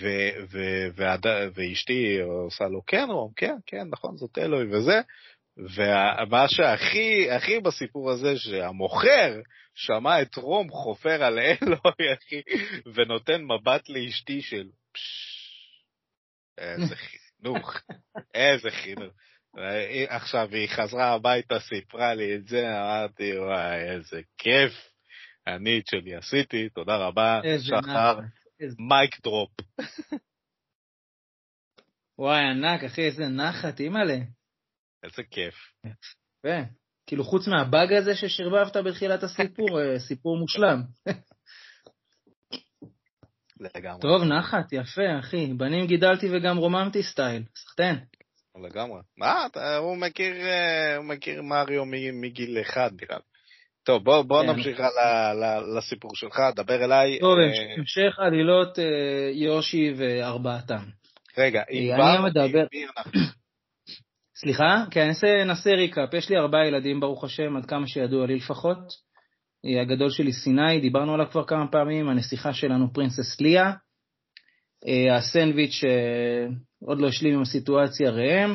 ו, 0.00 0.08
ו, 0.50 0.58
והד, 0.94 1.26
ואשתי 1.54 2.18
עושה 2.20 2.64
לו, 2.64 2.82
כן, 2.86 3.06
רום, 3.10 3.32
כן, 3.36 3.54
כן, 3.66 3.86
נכון, 3.90 4.16
זאת 4.16 4.38
אלוהי 4.38 4.66
וזה, 4.66 5.00
ומה 5.56 6.48
שהכי, 6.48 7.30
הכי 7.30 7.60
בסיפור 7.60 8.10
הזה, 8.10 8.38
שהמוכר 8.38 9.40
שמע 9.74 10.22
את 10.22 10.36
רום 10.36 10.70
חופר 10.70 11.24
על 11.24 11.38
אלוהי, 11.38 12.14
אחי, 12.14 12.42
ונותן 12.94 13.42
מבט 13.42 13.88
לאשתי 13.88 14.42
של, 14.42 14.68
פשש, 14.92 15.36
איזה 16.58 16.96
חינוך, 17.42 17.80
איזה 18.34 18.70
חינוך. 18.70 19.12
עכשיו, 20.08 20.48
היא 20.52 20.68
חזרה 20.68 21.12
הביתה, 21.12 21.60
סיפרה 21.60 22.14
לי 22.14 22.36
את 22.36 22.48
זה, 22.48 22.68
אמרתי, 22.68 23.38
וואי, 23.38 23.90
איזה 23.90 24.20
כיף. 24.38 24.72
אני 25.46 25.78
את 25.78 25.86
שלי 25.86 26.14
עשיתי, 26.14 26.68
תודה 26.68 26.96
רבה, 26.96 27.40
שחר, 27.58 28.18
mic 28.78 29.20
drop. 29.22 29.50
וואי, 32.18 32.40
ענק, 32.50 32.84
אחי, 32.84 33.02
איזה 33.02 33.28
נחת, 33.28 33.80
אימא'לה. 33.80 34.18
איזה 35.02 35.22
כיף. 35.30 35.54
יפה. 35.84 36.58
כאילו, 37.06 37.24
חוץ 37.24 37.48
מהבאג 37.48 37.92
הזה 37.92 38.14
ששרבבת 38.14 38.76
בתחילת 38.76 39.22
הסיפור, 39.22 39.80
אה, 39.80 39.98
סיפור 39.98 40.38
מושלם. 40.38 40.82
לגמרי. 43.60 44.00
טוב, 44.00 44.22
נחת, 44.24 44.72
יפה, 44.72 45.18
אחי. 45.20 45.46
בנים 45.46 45.86
גידלתי 45.86 46.26
וגם 46.32 46.56
רוממתי 46.56 47.02
style. 47.02 47.42
סחטיין. 47.56 47.96
לגמרי. 48.64 49.00
מה, 49.18 49.46
אתה- 49.46 49.76
הוא 49.76 49.96
מכיר, 49.96 50.34
אה, 50.36 50.96
הוא 50.96 51.04
מכיר 51.04 51.42
מריו 51.42 51.84
מגיל 52.12 52.58
אחד, 52.60 52.90
נראה 53.00 53.16
לי. 53.16 53.22
טוב, 53.84 54.04
בוא, 54.04 54.22
בוא 54.22 54.42
כן. 54.42 54.50
נמשיך 54.50 54.80
ה- 54.80 55.34
ל- 55.34 55.78
לסיפור 55.78 56.10
שלך, 56.14 56.40
דבר 56.56 56.84
אליי. 56.84 57.18
טוב, 57.20 57.38
אה, 57.38 57.74
המשך 57.78 58.18
עלילות 58.18 58.78
אה, 58.78 58.84
יושי 59.32 59.92
וארבעתם. 59.96 60.78
רגע, 61.38 61.62
אני 61.70 61.92
ענבר, 61.92 62.22
מדבר-? 62.24 62.66
סליחה? 64.40 64.84
כן, 64.90 65.00
אני 65.00 65.08
אעשה- 65.08 65.44
נעשה 65.44 65.70
ריקאפ. 65.70 66.14
יש 66.14 66.30
לי 66.30 66.36
ארבעה 66.36 66.66
ילדים, 66.66 67.00
ברוך 67.00 67.24
השם, 67.24 67.56
עד 67.56 67.66
כמה 67.66 67.86
שידוע 67.86 68.26
לי 68.26 68.36
לפחות. 68.36 69.05
אה, 69.66 69.80
הגדול 69.80 70.10
שלי 70.10 70.32
סיני, 70.32 70.80
דיברנו 70.80 71.14
עליו 71.14 71.26
כבר 71.30 71.44
כמה 71.44 71.68
פעמים, 71.70 72.08
הנסיכה 72.08 72.52
שלנו 72.52 72.92
פרינסס 72.92 73.40
ליה. 73.40 73.72
אה, 74.86 75.16
הסנדוויץ' 75.16 75.84
אה, 75.84 76.46
עוד 76.84 77.00
לא 77.00 77.08
השלים 77.08 77.34
עם 77.34 77.42
הסיטואציה 77.42 78.10
ראם. 78.10 78.54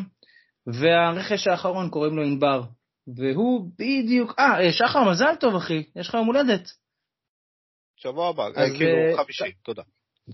והרכש 0.68 1.48
האחרון 1.48 1.90
קוראים 1.90 2.16
לו 2.16 2.24
ענבר. 2.24 2.62
והוא 3.16 3.72
בדיוק... 3.80 4.40
אה, 4.40 4.66
אה, 4.66 4.72
שחר, 4.72 5.12
מזל 5.12 5.36
טוב, 5.40 5.56
אחי, 5.56 5.84
יש 5.96 6.08
לך 6.08 6.14
יום 6.14 6.28
הולדת. 6.28 6.70
שבוע 7.96 8.30
הבא, 8.30 8.48
אז, 8.48 8.58
אה, 8.58 8.78
כאילו 8.78 9.18
אה, 9.18 9.24
חמישי, 9.24 9.52
תודה. 9.64 9.84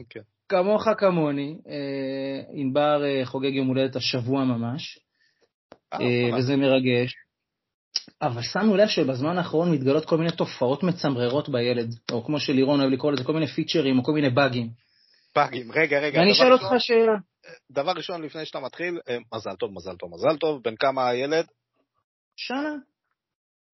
כן. 0.10 0.22
כמוך 0.50 0.88
כמוני, 0.98 1.58
אה, 1.68 2.42
ענבר 2.54 3.06
אה, 3.06 3.26
חוגג 3.26 3.54
יום 3.54 3.68
הולדת 3.68 3.96
השבוע. 3.96 4.40
אה, 4.40 4.50
אה, 4.50 4.58
ממש. 4.58 5.00
וזה 6.38 6.56
מרגש. 6.56 7.14
אבל 8.22 8.42
שמנו 8.42 8.76
לב 8.76 8.88
שבזמן 8.88 9.38
האחרון 9.38 9.72
מתגלות 9.72 10.06
כל 10.06 10.18
מיני 10.18 10.32
תופעות 10.32 10.84
מצמררות 10.84 11.50
בילד, 11.50 11.96
או 12.12 12.24
כמו 12.26 12.40
שלירון 12.40 12.80
אוהב 12.80 12.92
לקרוא 12.92 13.12
לזה, 13.12 13.24
כל 13.24 13.34
מיני 13.34 13.48
פיצ'רים 13.48 14.00
או 14.00 14.04
כל 14.04 14.12
מיני 14.12 14.30
באגים. 14.30 14.70
פאגים, 15.34 15.72
רגע, 15.72 16.00
רגע. 16.00 16.20
ואני 16.20 16.32
אשאל 16.32 16.54
אותך 16.54 16.66
שאלה, 16.80 17.14
דבר 17.72 17.92
ראשון, 17.92 18.22
לפני 18.22 18.46
שאתה 18.46 18.60
מתחיל, 18.60 19.00
אה, 19.10 19.18
מזל 19.36 19.56
טוב, 19.60 19.72
מזל 19.74 19.96
טוב, 19.96 20.10
מזל 20.14 20.38
טוב, 20.38 20.64
בן 20.64 20.76
כמה 20.76 21.10
הילד? 21.10 21.46
שנה, 22.36 22.76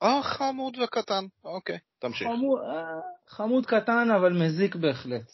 אה, 0.03 0.23
חמוד 0.23 0.77
וקטן, 0.83 1.25
אוקיי, 1.43 1.77
תמשיך. 1.99 2.27
חמוד, 2.27 2.59
אה, 2.59 2.99
חמוד 3.29 3.65
קטן 3.65 4.07
אבל 4.15 4.33
מזיק 4.33 4.75
בהחלט. 4.75 5.31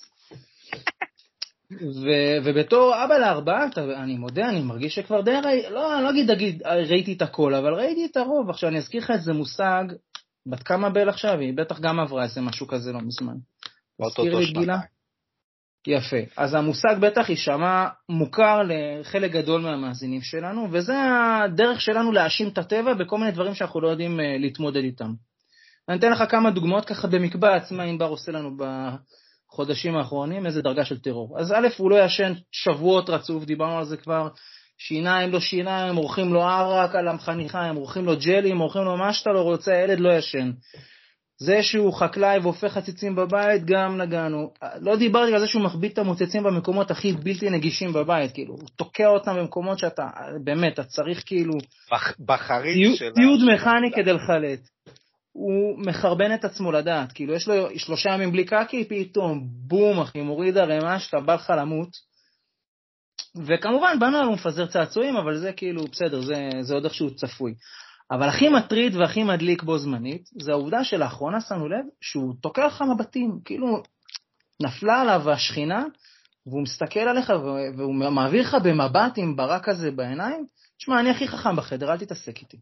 ו- 1.71 2.37
ובתור 2.43 3.03
אבא 3.03 3.17
לארבעה, 3.17 3.65
אני 4.03 4.17
מודה, 4.17 4.49
אני 4.49 4.61
מרגיש 4.61 4.95
שכבר 4.95 5.21
די, 5.21 5.31
ראי, 5.43 5.63
לא, 5.69 5.95
אני 5.95 6.03
לא 6.03 6.09
אגיד, 6.09 6.31
אגיד, 6.31 6.63
ראיתי 6.63 7.13
את 7.13 7.21
הכל, 7.21 7.53
אבל 7.53 7.73
ראיתי 7.73 8.05
את 8.05 8.17
הרוב. 8.17 8.49
עכשיו, 8.49 8.69
אני 8.69 8.77
אזכיר 8.77 9.01
לך 9.03 9.11
איזה 9.11 9.33
מושג, 9.33 9.83
בת 10.45 10.63
כמה 10.63 10.89
בל 10.89 11.09
עכשיו? 11.09 11.39
היא 11.39 11.53
בטח 11.53 11.79
גם 11.79 11.99
עברה 11.99 12.23
איזה 12.23 12.41
משהו 12.41 12.67
כזה 12.67 12.91
לא 12.91 12.99
מזמן. 13.01 13.35
תזכיר 14.07 14.37
לי 14.37 14.45
את 14.45 14.57
גילה. 14.57 14.79
יפה. 15.87 16.17
אז 16.37 16.53
המושג 16.53 16.95
בטח 16.99 17.29
יישמע 17.29 17.87
מוכר 18.09 18.61
לחלק 18.67 19.31
גדול 19.31 19.61
מהמאזינים 19.61 20.21
שלנו, 20.21 20.67
וזה 20.71 20.95
הדרך 21.43 21.81
שלנו 21.81 22.11
להאשים 22.11 22.47
את 22.47 22.57
הטבע 22.57 22.93
בכל 22.93 23.17
מיני 23.17 23.31
דברים 23.31 23.53
שאנחנו 23.53 23.81
לא 23.81 23.87
יודעים 23.87 24.19
אה, 24.19 24.37
להתמודד 24.39 24.83
איתם. 24.83 25.13
אני 25.89 25.97
אתן 25.97 26.11
לך 26.11 26.23
כמה 26.29 26.51
דוגמאות 26.51 26.85
ככה 26.85 27.07
במקבץ, 27.07 27.71
מה 27.71 27.83
ענבר 27.83 28.05
עושה 28.05 28.31
לנו 28.31 28.57
בחודשים 29.49 29.95
האחרונים, 29.95 30.45
איזה 30.45 30.61
דרגה 30.61 30.85
של 30.85 30.99
טרור. 30.99 31.39
אז 31.39 31.51
א', 31.51 31.67
הוא 31.77 31.91
לא 31.91 32.05
ישן 32.05 32.33
שבועות 32.51 33.09
רצוף, 33.09 33.43
דיברנו 33.43 33.77
על 33.77 33.85
זה 33.85 33.97
כבר, 33.97 34.27
שיניים 34.77 35.31
לא 35.31 35.39
שיניים, 35.39 35.95
עורכים 35.95 36.33
לו 36.33 36.43
ערק 36.43 36.95
על 36.95 37.07
המחניכיים, 37.07 37.75
עורכים 37.75 38.05
לו 38.05 38.13
ג'לים, 38.19 38.57
עורכים 38.57 38.81
לו 38.81 38.97
מה 38.97 39.13
שאתה 39.13 39.29
לא 39.29 39.41
רוצה, 39.41 39.73
הילד 39.73 39.99
לא 39.99 40.09
ישן. 40.09 40.51
זה 41.41 41.63
שהוא 41.63 41.93
חקלאי 41.93 42.39
והופך 42.39 42.77
עציצים 42.77 43.15
בבית, 43.15 43.65
גם 43.65 44.01
נגענו. 44.01 44.51
לא 44.81 44.95
דיברתי 44.95 45.33
על 45.33 45.39
זה 45.39 45.47
שהוא 45.47 45.63
מחביא 45.63 45.89
את 45.89 45.97
המוצצים 45.97 46.43
במקומות 46.43 46.91
הכי 46.91 47.13
בלתי 47.13 47.49
נגישים 47.49 47.93
בבית, 47.93 48.33
כאילו, 48.33 48.53
הוא 48.53 48.69
תוקע 48.75 49.07
אותם 49.07 49.35
במקומות 49.35 49.79
שאתה, 49.79 50.07
באמת, 50.43 50.73
אתה 50.73 50.83
צריך 50.83 51.23
כאילו, 51.25 51.53
בח- 51.91 52.15
בחריץ 52.25 52.97
של... 52.97 53.11
ציוד 53.13 53.39
מכני 53.53 53.91
כדי 53.95 54.13
לחלט. 54.13 54.59
הוא 55.31 55.79
מחרבן 55.85 56.33
את 56.33 56.45
עצמו 56.45 56.71
לדעת, 56.71 57.11
כאילו, 57.11 57.33
יש 57.33 57.47
לו 57.47 57.79
שלושה 57.79 58.09
ימים 58.09 58.31
בלי 58.31 58.45
קקי, 58.45 58.85
פתאום, 58.89 59.47
בום, 59.51 59.99
אחי, 59.99 60.21
מוריד 60.21 60.57
ערימה 60.57 60.99
שאתה 60.99 61.19
בא 61.19 61.33
לך 61.33 61.53
למות. 61.57 61.89
וכמובן, 63.35 63.97
באנו 63.99 64.17
עליו 64.17 64.31
מפזר 64.31 64.67
צעצועים, 64.67 65.15
אבל 65.15 65.37
זה 65.37 65.53
כאילו, 65.53 65.83
בסדר, 65.91 66.21
זה, 66.21 66.49
זה 66.61 66.73
עוד 66.73 66.85
איכשהו 66.85 67.15
צפוי. 67.15 67.53
אבל 68.11 68.29
הכי 68.29 68.49
מטריד 68.49 68.95
והכי 68.95 69.23
מדליק 69.23 69.63
בו 69.63 69.77
זמנית, 69.77 70.29
זה 70.41 70.51
העובדה 70.51 70.83
שלאחרונה 70.83 71.41
שמנו 71.41 71.69
לב 71.69 71.85
שהוא 72.01 72.33
תוקע 72.41 72.67
לך 72.67 72.81
מבטים, 72.81 73.39
כאילו 73.45 73.83
נפלה 74.61 75.01
עליו 75.01 75.31
השכינה, 75.31 75.83
והוא 76.47 76.63
מסתכל 76.63 76.99
עליך 76.99 77.33
והוא 77.77 77.95
מעביר 77.95 78.41
לך 78.41 78.57
במבט 78.63 79.13
עם 79.17 79.35
ברק 79.35 79.65
כזה 79.65 79.91
בעיניים, 79.91 80.45
תשמע, 80.77 80.99
אני 80.99 81.09
הכי 81.09 81.27
חכם 81.27 81.55
בחדר, 81.55 81.91
אל 81.91 81.97
תתעסק 81.97 82.37
איתי. 82.39 82.57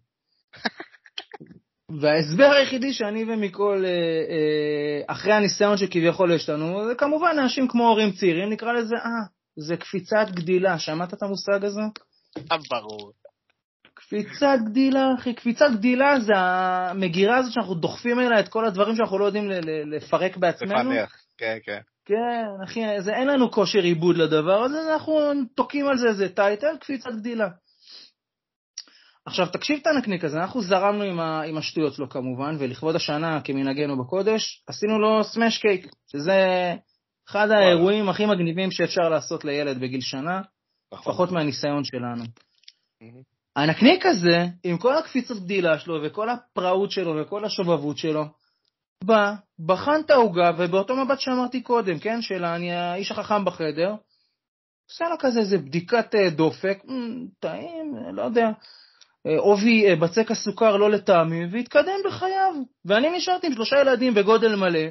וההסבר 1.91 2.51
היחידי 2.51 2.94
שאני 2.94 3.24
ומכל, 3.24 3.84
אה, 3.86 3.91
אה, 3.91 5.01
אחרי 5.08 5.34
הניסיון 5.34 5.77
שכביכול 5.77 6.32
יש 6.32 6.50
לנו, 6.50 6.88
זה 6.88 6.96
כמובן 6.96 7.36
אנשים 7.39 7.67
כמו 7.67 7.88
הורים 7.88 8.12
צעירים, 8.12 8.50
נקרא 8.50 8.74
לזה, 8.74 8.96
אה, 8.96 9.10
זה 9.56 9.77
קפיצת 9.77 10.27
גדילה, 10.32 10.79
שמעת 10.79 11.13
את 11.13 11.24
המושג 11.24 11.65
הזה? 11.65 11.82
אה, 12.51 12.58
ברור. 12.70 13.12
קפיצת 13.94 14.58
גדילה, 14.65 15.08
אחי, 15.20 15.34
קפיצת 15.34 15.65
גדילה 15.74 16.20
זה 16.20 16.34
המגירה 16.36 17.38
הזאת 17.38 17.53
שאנחנו 17.53 17.75
דוחפים 17.75 18.20
אליה 18.20 18.39
את 18.39 18.48
כל 18.48 18.65
הדברים 18.65 18.96
שאנחנו 18.96 19.20
לא 19.20 19.25
יודעים 19.25 19.50
לפרק 19.86 20.38
בעצמנו. 20.38 20.91
לפענח, 20.91 21.22
כן, 21.38 21.58
כן. 21.63 21.79
כן, 22.06 22.46
אחי, 22.63 23.01
זה, 23.01 23.13
אין 23.15 23.27
לנו 23.27 23.51
כושר 23.51 23.79
עיבוד 23.79 24.17
לדבר 24.17 24.63
הזה, 24.63 24.94
אנחנו 24.94 25.20
תוקעים 25.56 25.88
על 25.88 25.98
זה 25.98 26.08
איזה 26.08 26.29
טייטל, 26.29 26.77
קפיצת 26.79 27.12
גדילה. 27.20 27.48
עכשיו, 29.27 29.48
תקשיב 29.48 29.79
את 29.81 29.88
הנקניק 29.88 30.24
הזה, 30.24 30.38
אנחנו 30.38 30.62
זרמנו 30.62 31.03
עם, 31.03 31.19
ה, 31.19 31.41
עם 31.41 31.57
השטויות 31.57 31.93
שלו 31.93 32.10
כמובן, 32.10 32.55
ולכבוד 32.60 32.96
השנה, 32.96 33.41
כמנהגנו 33.43 34.03
בקודש, 34.03 34.63
עשינו 34.67 35.00
לו 35.00 35.24
סמאש 35.24 35.57
קייק, 35.57 35.88
שזה 36.12 36.74
אחד 37.29 37.51
האירועים 37.51 38.10
הכי 38.10 38.25
מגניבים 38.25 38.72
שאפשר 38.72 39.10
לעשות 39.10 39.46
לילד 39.46 39.79
בגיל 39.79 40.01
שנה, 40.01 40.41
נכון. 40.93 41.12
לפחות 41.12 41.31
מהניסיון 41.31 41.84
שלנו. 41.84 42.24
הנקניק 43.55 44.05
הזה, 44.05 44.46
עם 44.63 44.77
כל 44.77 44.98
הקפיצות 44.98 45.38
גדילה 45.43 45.79
שלו, 45.79 45.96
וכל 46.03 46.29
הפראות 46.29 46.91
שלו, 46.91 47.22
וכל 47.22 47.46
השובבות 47.46 47.98
שלו, 47.98 48.25
בא, 49.03 49.34
בחן 49.65 50.01
את 50.05 50.10
העוגה, 50.10 50.51
ובאותו 50.57 50.96
מבט 50.96 51.19
שאמרתי 51.19 51.62
קודם, 51.62 52.00
כן, 52.00 52.22
של 52.22 52.46
אני 52.46 52.72
האיש 52.72 53.12
החכם 53.12 53.46
בחדר, 53.46 53.96
עושה 54.89 55.05
לה 55.10 55.15
כזה 55.19 55.39
איזה 55.39 55.57
בדיקת 55.57 56.15
אה, 56.15 56.29
דופק, 56.29 56.79
"מ, 56.86 57.27
טעים, 57.39 57.96
לא 58.13 58.22
יודע, 58.22 58.50
עובי 59.38 59.89
אה, 59.89 59.96
בצק 59.96 60.31
הסוכר 60.31 60.77
לא 60.77 60.91
לטעמי, 60.91 61.46
והתקדם 61.51 62.00
בחייו. 62.05 62.53
ואני 62.86 63.17
נשארתי 63.17 63.48
עם 63.48 63.53
שלושה 63.53 63.79
ילדים 63.79 64.13
בגודל 64.13 64.55
מלא, 64.55 64.86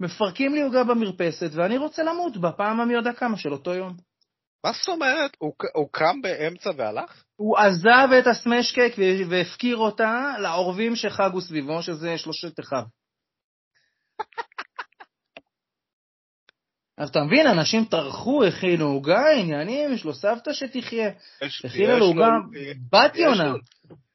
מפרקים 0.00 0.54
לי 0.54 0.62
עוגה 0.62 0.84
במרפסת, 0.84 1.50
ואני 1.52 1.78
רוצה 1.78 2.02
למות 2.02 2.36
בפעם 2.36 2.80
המי 2.80 2.94
יודע 2.94 3.12
כמה 3.12 3.36
של 3.36 3.52
אותו 3.52 3.74
יום. 3.74 3.96
מה 4.64 4.72
זאת 4.72 4.88
אומרת? 4.88 5.36
הוא 5.38 5.52
הוא 5.74 5.88
קם 5.92 6.22
באמצע 6.22 6.70
והלך? 6.76 7.24
הוא 7.36 7.58
עזב 7.58 8.08
את 8.18 8.26
ו- 8.98 9.30
והפקיר 9.30 9.76
אותה 9.76 10.34
לעורבים 10.38 10.96
שחגו 10.96 11.40
סביבו, 11.40 11.82
שזה 11.82 12.18
שלושת 12.18 12.60
אחיו. 12.60 12.82
אז 17.00 17.08
אתה 17.08 17.24
מבין, 17.24 17.46
אנשים 17.46 17.84
טרחו, 17.84 18.44
הכינו 18.44 18.84
עוגה, 18.84 19.30
עניינים, 19.40 19.92
יש 19.92 20.04
לו 20.04 20.14
סבתא 20.14 20.52
שתחיה. 20.52 21.10
יש 21.42 21.78
לו 21.78 22.04
עוגה 22.04 22.28
בת 22.92 23.16
יונה. 23.16 23.52
לו 23.52 23.58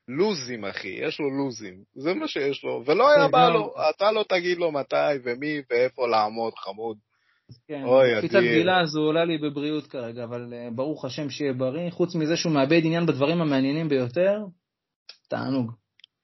לוזים, 0.07 0.65
אחי, 0.65 0.87
יש 0.87 1.19
לו 1.19 1.29
לוזים. 1.29 1.83
זה 1.95 2.13
מה 2.13 2.27
שיש 2.27 2.63
לו. 2.63 2.83
ולא 2.85 3.09
היה 3.11 3.27
בא 3.27 3.49
לו, 3.49 3.73
אתה 3.89 4.11
לא 4.11 4.25
תגיד 4.29 4.57
לו 4.57 4.71
מתי 4.71 5.15
ומי 5.23 5.61
ואיפה 5.69 6.07
לעמוד, 6.07 6.53
חמוד. 6.55 6.97
כן, 7.67 7.83
קפיצת. 8.17 8.39
גילה 8.39 8.81
הזו 8.81 8.99
עולה 8.99 9.25
לי 9.25 9.37
בבריאות 9.37 9.87
כרגע, 9.87 10.23
אבל 10.23 10.53
אה, 10.53 10.67
ברוך 10.75 11.05
השם 11.05 11.29
שיהיה 11.29 11.53
בריא. 11.53 11.89
חוץ 11.89 12.15
מזה 12.15 12.37
שהוא 12.37 12.53
מאבד 12.53 12.81
עניין 12.83 13.05
בדברים 13.05 13.41
המעניינים 13.41 13.89
ביותר, 13.89 14.39
תענוג. 15.29 15.71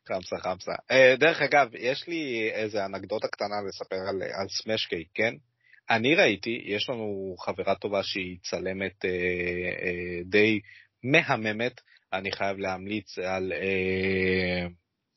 חמסה 0.08 0.38
חמסה. 0.38 0.72
אה, 0.92 1.16
דרך 1.20 1.42
אגב, 1.42 1.68
יש 1.80 2.08
לי 2.08 2.50
איזה 2.54 2.86
אנקדוטה 2.86 3.28
קטנה 3.28 3.56
לספר 3.68 3.96
על, 4.10 4.48
סמאש 4.50 4.86
קייק, 4.86 5.08
כן? 5.14 5.34
אני 5.90 6.16
ראיתי, 6.16 6.62
יש 6.66 6.90
לנו 6.90 7.36
חברה 7.40 7.76
טובה 7.76 8.04
שהיא 8.04 8.38
צלמת 8.44 9.06
אה, 9.06 9.10
אה, 9.82 10.20
די 10.26 10.60
מהממת, 11.04 11.82
אני 12.14 12.32
חייב 12.32 12.58
להמליץ 12.58 13.20
על 13.20 13.54
אה, 13.54 14.68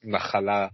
נחלה, 0.04 0.68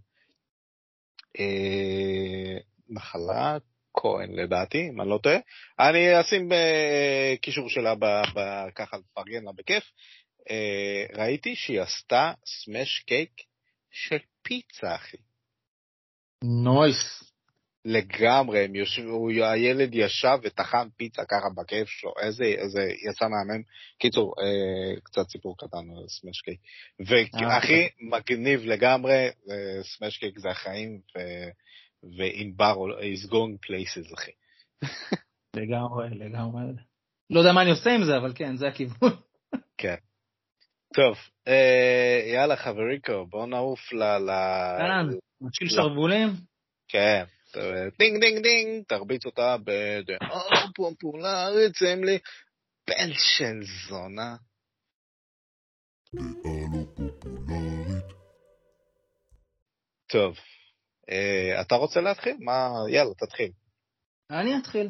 אה, 1.41 2.59
נחלה 2.89 3.59
כהן 3.95 4.33
לדעתי, 4.33 4.89
אם 4.89 5.01
אני 5.01 5.11
לא 5.11 5.19
טועה. 5.23 5.37
אני 5.81 6.21
אשים 6.21 6.53
אה, 6.53 7.35
קישור 7.43 7.69
שלה 7.69 7.95
ב, 7.95 8.05
ב, 8.35 8.41
ככה 8.75 8.97
לפרגן 8.97 9.45
לה 9.45 9.53
בכיף. 9.53 9.85
אה, 10.51 11.23
ראיתי 11.23 11.57
שהיא 11.57 11.81
עשתה 11.81 12.33
סמאש 12.47 12.99
קייק 12.99 13.31
של 13.91 14.19
פיצה, 14.43 14.95
אחי. 14.95 15.17
נויס. 16.45 17.30
לגמרי, 17.85 18.65
הם 18.65 18.75
יושבו, 18.75 19.29
הילד 19.29 19.91
ישב 19.93 20.39
וטחן 20.43 20.89
פיצה 20.97 21.23
ככה 21.25 21.49
בכיף 21.57 21.89
שלו, 21.89 22.13
איזה, 22.23 22.45
איזה, 22.45 22.81
יצא 22.81 23.25
מהמם. 23.25 23.63
קיצור, 23.99 24.35
אה, 24.43 25.01
קצת 25.01 25.29
סיפור 25.29 25.57
קטן 25.59 25.91
על 25.97 26.05
סמאש 26.09 26.41
קייק. 26.41 26.61
אה, 27.01 27.49
והכי 27.49 27.89
מגניב 28.01 28.61
לגמרי, 28.65 29.29
אה, 29.51 29.83
smash 29.83 30.19
cake 30.19 30.39
זה 30.39 30.51
החיים, 30.51 31.01
ו- 31.19 31.51
וענבר 32.19 32.77
is 33.01 33.31
going 33.31 33.67
places, 33.67 34.15
אחי. 34.15 34.31
לגמרי, 35.57 36.09
לגמרי. 36.11 36.63
לא 37.31 37.41
יודע 37.41 37.53
מה 37.53 37.63
אני 37.63 37.71
עושה 37.71 37.91
עם 37.91 38.05
זה, 38.05 38.17
אבל 38.17 38.33
כן, 38.35 38.57
זה 38.57 38.69
הכיוון. 38.69 39.13
טוב, 40.95 41.17
אה, 41.49 42.23
יאללה 42.35 42.57
חבריקו, 42.57 43.27
בוא 43.27 43.47
נעוף 43.47 43.93
ל... 43.93 44.03
ל... 44.03 44.31
לא. 45.61 45.69
שרוולים? 45.69 46.29
כן. 46.89 47.25
דינג 47.99 48.21
דינג 48.21 48.43
דינג, 48.43 48.85
תרביץ 48.89 49.27
אותה 49.27 49.57
בדעה 49.65 50.67
פופולרית, 50.77 51.75
שים 51.75 52.05
לי 52.05 52.19
של 53.15 53.61
זונה. 53.89 54.37
טוב, 60.07 60.37
אה, 61.11 61.61
אתה 61.61 61.75
רוצה 61.75 62.01
להתחיל? 62.01 62.37
מה, 62.41 62.71
יאללה, 62.89 63.15
תתחיל. 63.15 63.51
אני 64.31 64.59
אתחיל. 64.59 64.89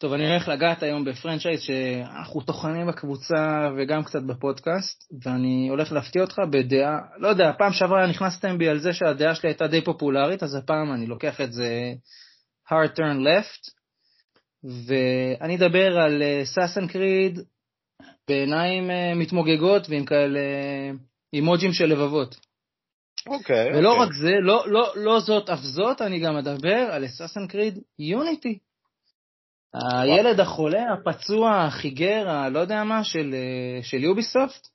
טוב, 0.00 0.12
אני 0.12 0.30
הולך 0.30 0.48
לגעת 0.48 0.82
היום 0.82 1.04
בפרנצ'ייז 1.04 1.60
שאנחנו 1.60 2.40
טוחנים 2.40 2.86
בקבוצה 2.86 3.70
וגם 3.76 4.04
קצת 4.04 4.22
בפודקאסט, 4.22 5.12
ואני 5.24 5.68
הולך 5.70 5.92
להפתיע 5.92 6.22
אותך 6.22 6.38
בדעה, 6.50 6.98
לא 7.18 7.28
יודע, 7.28 7.52
פעם 7.58 7.72
שעברה 7.72 8.06
נכנסתם 8.06 8.58
בי 8.58 8.68
על 8.68 8.78
זה 8.78 8.92
שהדעה 8.92 9.34
שלי 9.34 9.48
הייתה 9.48 9.66
די 9.66 9.84
פופולרית, 9.84 10.42
אז 10.42 10.54
הפעם 10.54 10.92
אני 10.92 11.06
לוקח 11.06 11.40
את 11.40 11.52
זה 11.52 11.92
hard 12.68 12.96
turn 12.96 13.18
left, 13.26 13.70
ואני 14.86 15.56
אדבר 15.56 15.98
על 15.98 16.22
סאסן 16.44 16.86
קריד 16.86 17.38
בעיניים 18.28 18.90
אה, 18.90 19.14
מתמוגגות 19.14 19.90
ועם 19.90 20.04
כאלה 20.04 20.40
אימוג'ים 21.32 21.72
של 21.72 21.86
לבבות. 21.86 22.36
אוקיי. 23.26 23.68
ולא 23.78 23.92
אוקיי. 23.92 24.06
רק 24.06 24.12
זה, 24.12 24.32
לא, 24.42 24.64
לא, 24.66 24.92
לא 24.96 25.20
זאת 25.20 25.50
אף 25.50 25.60
זאת, 25.60 26.02
אני 26.02 26.20
גם 26.20 26.36
אדבר 26.36 26.88
על 26.90 27.04
אסאסן 27.04 27.46
קריד 27.46 27.78
יוניטי. 27.98 28.58
הילד 29.74 30.40
החולה, 30.40 30.92
הפצוע, 30.92 31.64
החיגר, 31.64 32.28
הלא 32.28 32.58
יודע 32.58 32.84
מה, 32.84 33.04
של, 33.04 33.34
אה, 33.34 33.82
של 33.82 34.04
יוביסופט. 34.04 34.68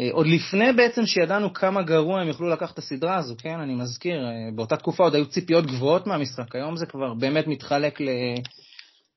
אה, 0.00 0.08
עוד 0.12 0.26
לפני 0.26 0.72
בעצם 0.72 1.06
שידענו 1.06 1.52
כמה 1.52 1.82
גרוע 1.82 2.20
הם 2.20 2.28
יוכלו 2.28 2.48
לקחת 2.48 2.72
את 2.72 2.78
הסדרה 2.78 3.16
הזו, 3.16 3.34
כן? 3.38 3.60
אני 3.60 3.74
מזכיר, 3.74 4.26
אה, 4.26 4.50
באותה 4.54 4.76
תקופה 4.76 5.02
עוד 5.02 5.14
היו 5.14 5.26
ציפיות 5.26 5.66
גבוהות 5.66 6.06
מהמשחק, 6.06 6.54
היום 6.54 6.76
זה 6.76 6.86
כבר 6.86 7.14
באמת 7.14 7.46
מתחלק 7.46 8.00
ל... 8.00 8.08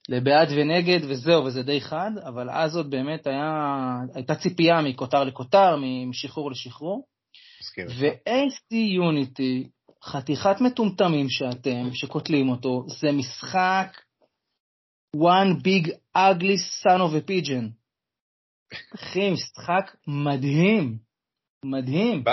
לבעד 0.10 0.50
ונגד 0.52 1.00
וזהו, 1.04 1.46
וזה 1.46 1.64
די 1.64 1.82
חד, 1.82 2.12
אבל 2.28 2.50
אז 2.50 2.78
עוד 2.78 2.90
באמת 2.90 3.28
היה, 3.28 3.96
הייתה 4.16 4.36
ציפייה 4.36 4.82
מכותר 4.82 5.24
לכותר, 5.24 5.76
משחרור 6.10 6.52
לשחרור. 6.52 7.06
ו-AC 8.00 8.74
Unity, 8.74 9.68
חתיכת 10.04 10.62
מטומטמים 10.62 11.30
שאתם, 11.30 11.90
שקוטלים 11.94 12.50
אותו, 12.50 12.86
זה 12.88 13.12
משחק 13.12 13.98
one 15.16 15.62
big 15.64 15.92
ugly 16.16 16.58
son 16.58 17.02
of 17.02 17.14
a 17.16 17.22
pigeon. 17.22 17.72
אחי, 18.96 19.30
משחק 19.32 19.96
מדהים. 20.08 20.98
מדהים. 21.66 22.24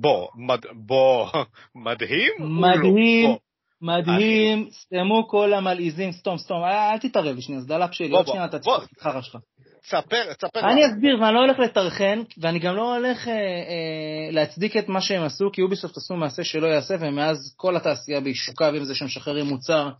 בוא, 0.00 0.28
מד- 0.34 0.66
בוא, 0.86 1.26
מדהים? 1.84 2.32
לא. 2.38 2.46
מדהים. 2.46 3.36
מדהים, 3.82 4.68
סתמו 4.70 5.28
כל 5.28 5.52
המלעיזים, 5.54 6.12
סתום, 6.12 6.38
סתום, 6.38 6.64
אל 6.64 6.70
אל 6.92 6.98
תתערב 6.98 7.36
לי 7.36 7.42
שנייה, 7.42 7.60
זה 7.60 7.68
דלאפ 7.68 7.92
שלי, 7.94 8.10
עוד 8.10 8.24
בוא, 8.24 8.32
שנייה 8.32 8.44
אתה. 8.46 8.58
תצטרך 8.58 8.88
את 9.16 9.24
שלך. 9.24 9.36
תספר, 9.82 10.32
תספר. 10.32 10.60
אני. 10.70 10.86
אסביר, 10.86 11.18
ואני 11.22 11.34
לא 11.34 11.40
הולך 11.40 11.58
לטרחן, 11.58 12.22
ואני 12.38 12.58
גם 12.58 12.76
לא 12.76 12.96
הולך 12.96 13.28
אה, 13.28 13.32
אה, 13.34 14.30
להצדיק 14.30 14.76
את 14.76 14.88
מה 14.88 15.00
שהם 15.00 15.22
עשו, 15.22 15.50
כי 15.52 15.60
יוביסופט 15.60 15.96
עשו 15.96 16.16
מעשה 16.16 16.44
שלא 16.44 16.66
יעשה, 16.66 16.94
ומאז 17.00 17.54
כל 17.56 17.76
התעשייה 17.76 18.20
בעישוקה, 18.20 18.70
ועם 18.72 18.84
זה 18.84 18.94
שמשחררים 18.94 19.46
מוצר, 19.46 19.90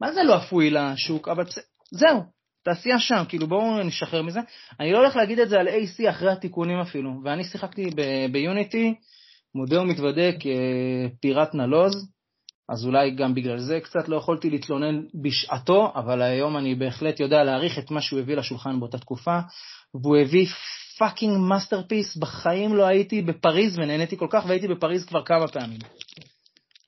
מה 0.00 0.12
זה 0.12 0.22
לא 0.22 0.36
אפוי 0.36 0.70
לשוק, 0.70 1.28
אבל 1.28 1.44
זהו, 1.90 2.22
תעשייה 2.64 2.98
שם, 2.98 3.22
כאילו 3.28 3.46
בואו 3.46 3.82
נשחרר 3.82 4.22
מזה. 4.22 4.40
אני 4.80 4.92
לא 4.92 4.98
הולך 4.98 5.16
להגיד 5.16 5.38
את 5.38 5.48
זה 5.48 5.60
על 5.60 5.68
AC 5.68 6.10
אחרי 6.10 6.32
התיקונים 6.32 6.78
אפילו, 6.78 7.10
ואני 7.24 7.44
שיחקתי 7.44 7.90
ביוניטי, 8.32 8.94
מודה 9.54 9.80
ומתוודה 9.80 10.30
כפיראט 10.32 11.54
נלוז, 11.54 12.08
אז 12.68 12.84
אולי 12.84 13.10
גם 13.10 13.34
בגלל 13.34 13.58
זה 13.58 13.80
קצת 13.80 14.08
לא 14.08 14.16
יכולתי 14.16 14.50
להתלונן 14.50 15.02
בשעתו, 15.22 15.92
אבל 15.94 16.22
היום 16.22 16.56
אני 16.56 16.74
בהחלט 16.74 17.20
יודע 17.20 17.44
להעריך 17.44 17.78
את 17.78 17.90
מה 17.90 18.00
שהוא 18.00 18.20
הביא 18.20 18.36
לשולחן 18.36 18.80
באותה 18.80 18.98
תקופה, 18.98 19.38
והוא 19.94 20.16
הביא 20.16 20.46
fucking 20.98 21.38
masterpiece, 21.48 22.16
בחיים 22.16 22.74
לא 22.74 22.86
הייתי 22.86 23.22
בפריז 23.22 23.78
ונהניתי 23.78 24.16
כל 24.16 24.26
כך, 24.30 24.44
והייתי 24.48 24.68
בפריז 24.68 25.04
כבר 25.04 25.24
כמה 25.24 25.48
פעמים. 25.48 25.78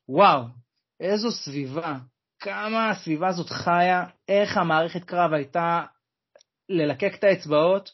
וואו, 0.09 0.43
איזו 1.01 1.31
סביבה, 1.31 1.97
כמה 2.43 2.91
הסביבה 2.91 3.29
הזאת 3.29 3.51
חיה, 3.51 4.05
איך 4.29 4.57
המערכת 4.57 5.05
קרב 5.05 5.33
הייתה 5.33 5.83
ללקק 6.69 7.15
את 7.15 7.25
האצבעות, 7.25 7.91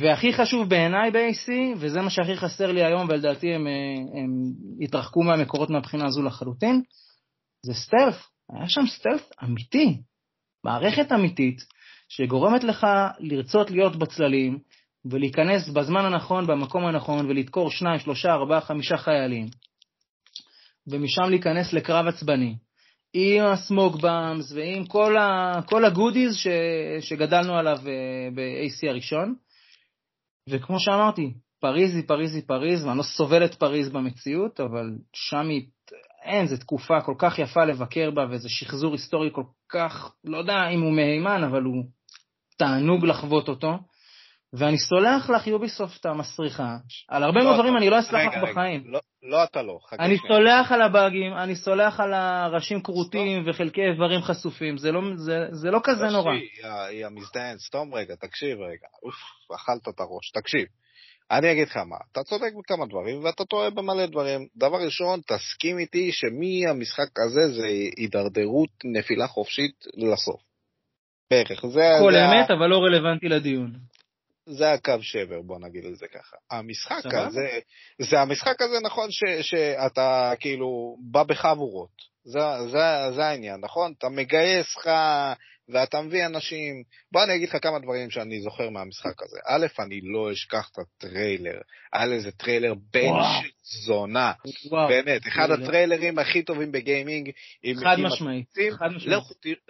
והכי 0.00 0.32
חשוב 0.32 0.68
בעיניי 0.68 1.10
ב-AC, 1.10 1.52
וזה 1.76 2.00
מה 2.00 2.10
שהכי 2.10 2.36
חסר 2.36 2.72
לי 2.72 2.84
היום, 2.84 3.08
ולדעתי 3.08 3.54
הם, 3.54 3.66
אה, 3.66 4.20
הם 4.20 4.30
התרחקו 4.80 5.22
מהמקורות 5.22 5.70
מהבחינה 5.70 6.06
הזו 6.06 6.22
לחלוטין, 6.22 6.82
זה 7.66 7.74
סטלף. 7.74 8.14
היה 8.52 8.68
שם 8.68 8.86
סטלף 8.86 9.30
אמיתי, 9.44 10.02
מערכת 10.64 11.12
אמיתית, 11.12 11.58
שגורמת 12.08 12.64
לך 12.64 12.86
לרצות 13.18 13.70
להיות 13.70 13.96
בצללים, 13.96 14.58
ולהיכנס 15.10 15.68
בזמן 15.68 16.04
הנכון, 16.04 16.46
במקום 16.46 16.86
הנכון, 16.86 17.26
ולדקור 17.26 17.70
שניים, 17.70 17.98
שלושה, 17.98 18.32
ארבעה, 18.32 18.60
חמישה 18.60 18.96
חיילים, 18.96 19.46
ומשם 20.90 21.22
להיכנס 21.22 21.72
לקרב 21.72 22.06
עצבני, 22.06 22.56
עם 23.12 23.44
הסמוק 23.44 23.96
באמס 23.96 24.52
ועם 24.52 24.86
כל, 24.86 25.16
ה, 25.16 25.52
כל 25.66 25.84
הגודיז 25.84 26.36
ש, 26.36 26.46
שגדלנו 27.00 27.54
עליו 27.54 27.78
אה, 27.86 28.28
ב-AC 28.34 28.88
הראשון. 28.88 29.34
וכמו 30.48 30.80
שאמרתי, 30.80 31.32
פריז 31.60 31.94
היא 31.94 32.04
פריז 32.06 32.34
היא 32.34 32.42
פריז, 32.46 32.84
ואני 32.84 32.98
לא 32.98 33.02
סובל 33.02 33.44
את 33.44 33.54
פריז 33.54 33.88
במציאות, 33.88 34.60
אבל 34.60 34.90
שם 35.12 35.48
היא, 35.48 35.66
אין, 36.24 36.46
זו 36.46 36.56
תקופה 36.56 37.00
כל 37.00 37.14
כך 37.18 37.38
יפה 37.38 37.64
לבקר 37.64 38.10
בה, 38.10 38.26
וזה 38.30 38.48
שחזור 38.48 38.92
היסטורי 38.92 39.30
כל 39.32 39.44
כך, 39.68 40.12
לא 40.24 40.38
יודע 40.38 40.68
אם 40.68 40.82
הוא 40.82 40.92
מהימן, 40.92 41.44
אבל 41.44 41.62
הוא 41.62 41.84
תענוג 42.58 43.04
לחוות 43.04 43.48
אותו. 43.48 43.78
ואני 44.52 44.78
סולח 44.78 45.30
לך, 45.30 45.46
יוביסופט 45.46 46.06
המסריחה, 46.06 46.76
על 47.08 47.22
הרבה 47.24 47.38
לא, 47.40 47.44
מאוד 47.44 47.56
דברים 47.56 47.76
אני 47.76 47.90
לא 47.90 47.98
אסלח 48.00 48.34
לך 48.34 48.50
בחיים. 48.50 48.82
לא- 48.86 49.00
לא 49.22 49.44
אתה 49.44 49.62
לא, 49.62 49.78
חכה 49.86 50.04
אני. 50.04 50.16
סולח 50.28 50.72
על 50.72 50.82
הבאגים, 50.82 51.32
אני 51.36 51.56
סולח 51.56 52.00
על 52.00 52.14
הראשים 52.14 52.82
כרותים 52.82 53.48
וחלקי 53.48 53.80
איברים 53.92 54.22
חשופים, 54.22 54.76
זה 54.78 54.92
לא, 54.92 55.00
זה, 55.16 55.46
זה 55.50 55.70
לא 55.70 55.80
כזה 55.84 56.04
לא 56.04 56.10
נורא. 56.10 56.32
היא- 56.90 57.06
המזדיין, 57.06 57.58
סתום 57.58 57.94
רגע, 57.94 58.14
תקשיב 58.14 58.58
רגע. 58.58 58.86
אוף, 59.02 59.14
אכלת 59.56 59.88
את 59.88 60.00
הראש, 60.00 60.30
תקשיב. 60.34 60.66
אני 61.30 61.52
אגיד 61.52 61.68
לך 61.68 61.76
מה, 61.76 61.96
אתה 62.12 62.22
צודק 62.22 62.50
בכמה 62.58 62.86
דברים 62.86 63.24
ואתה 63.24 63.44
טועה 63.44 63.70
במלא 63.70 64.06
דברים. 64.06 64.46
דבר 64.56 64.76
ראשון, 64.84 65.20
תסכים 65.26 65.78
איתי 65.78 66.10
שמהמשחק 66.12 67.18
הזה 67.26 67.48
זה 67.52 67.66
הידרדרות 67.96 68.70
נפילה 68.84 69.26
חופשית 69.26 69.74
לסוף. 69.96 70.40
בערך, 71.30 71.66
זה... 71.66 71.80
כל 72.02 72.12
זה 72.12 72.26
אמת, 72.26 72.50
אבל 72.50 72.66
לא 72.66 72.78
רלוונטי 72.78 73.28
לדיון. 73.28 73.72
זה 74.48 74.72
הקו 74.72 75.02
שבר, 75.02 75.42
בוא 75.42 75.58
נגיד 75.58 75.84
את 75.84 75.96
זה 75.96 76.06
ככה. 76.06 76.36
המשחק 76.50 77.00
סבבה. 77.02 77.26
הזה, 77.26 77.58
זה 77.98 78.20
המשחק 78.20 78.62
הזה 78.62 78.80
נכון 78.82 79.10
ש, 79.10 79.24
שאתה 79.40 80.32
כאילו 80.40 80.96
בא 81.10 81.22
בחבורות. 81.22 81.90
זה, 82.24 82.40
זה, 82.70 83.14
זה 83.16 83.26
העניין, 83.26 83.60
נכון? 83.60 83.92
אתה 83.98 84.08
מגייס 84.08 84.76
לך 84.76 84.90
ואתה 85.68 86.00
מביא 86.02 86.26
אנשים. 86.26 86.82
בוא 87.12 87.24
אני 87.24 87.34
אגיד 87.34 87.48
לך 87.48 87.56
כמה 87.62 87.78
דברים 87.78 88.10
שאני 88.10 88.40
זוכר 88.40 88.70
מהמשחק 88.70 89.22
הזה. 89.22 89.38
א', 89.46 89.82
אני 89.82 90.00
לא 90.02 90.32
אשכח 90.32 90.70
את 90.72 90.78
הטריילר. 90.78 91.60
היה 91.92 92.06
לזה 92.06 92.32
טריילר 92.32 92.74
בן 92.92 93.12
זונה. 93.62 94.32
באמת, 94.88 95.22
אחד 95.28 95.46
טריילר. 95.46 95.64
הטריילרים 95.64 96.18
הכי 96.18 96.42
טובים 96.42 96.72
בגיימינג. 96.72 97.30
חד 97.84 97.96
משמעית. 98.00 98.54